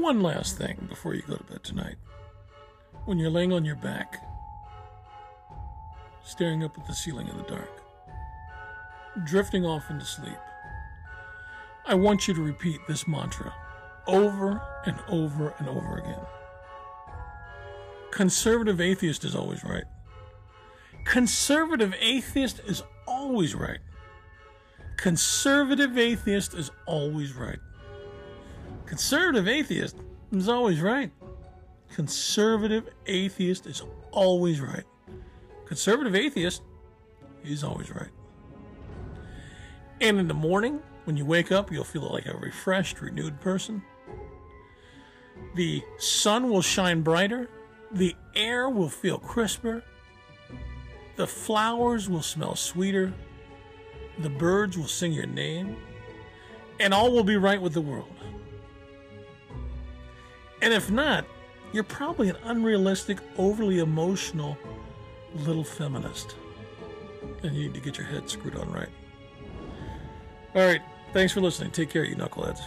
[0.00, 1.96] One last thing before you go to bed tonight.
[3.06, 4.22] When you're laying on your back,
[6.22, 7.82] staring up at the ceiling in the dark,
[9.24, 10.36] drifting off into sleep,
[11.86, 13.52] I want you to repeat this mantra
[14.06, 16.20] over and over and over again.
[18.10, 19.84] Conservative atheist is always right.
[21.04, 23.80] Conservative atheist is always right.
[24.98, 27.58] Conservative atheist is always right.
[28.86, 29.96] Conservative atheist
[30.32, 31.10] is always right.
[31.94, 33.82] Conservative atheist is
[34.12, 34.84] always right.
[35.66, 36.62] Conservative atheist
[37.44, 38.10] is always right.
[40.00, 43.82] And in the morning, when you wake up, you'll feel like a refreshed, renewed person.
[45.54, 47.48] The sun will shine brighter.
[47.92, 49.82] The air will feel crisper.
[51.16, 53.12] The flowers will smell sweeter.
[54.18, 55.76] The birds will sing your name.
[56.78, 58.15] And all will be right with the world.
[60.62, 61.26] And if not,
[61.72, 64.56] you're probably an unrealistic, overly emotional
[65.34, 66.36] little feminist.
[67.42, 68.88] And you need to get your head screwed on right.
[70.54, 70.80] All right.
[71.12, 71.70] Thanks for listening.
[71.70, 72.60] Take care, you knuckleheads.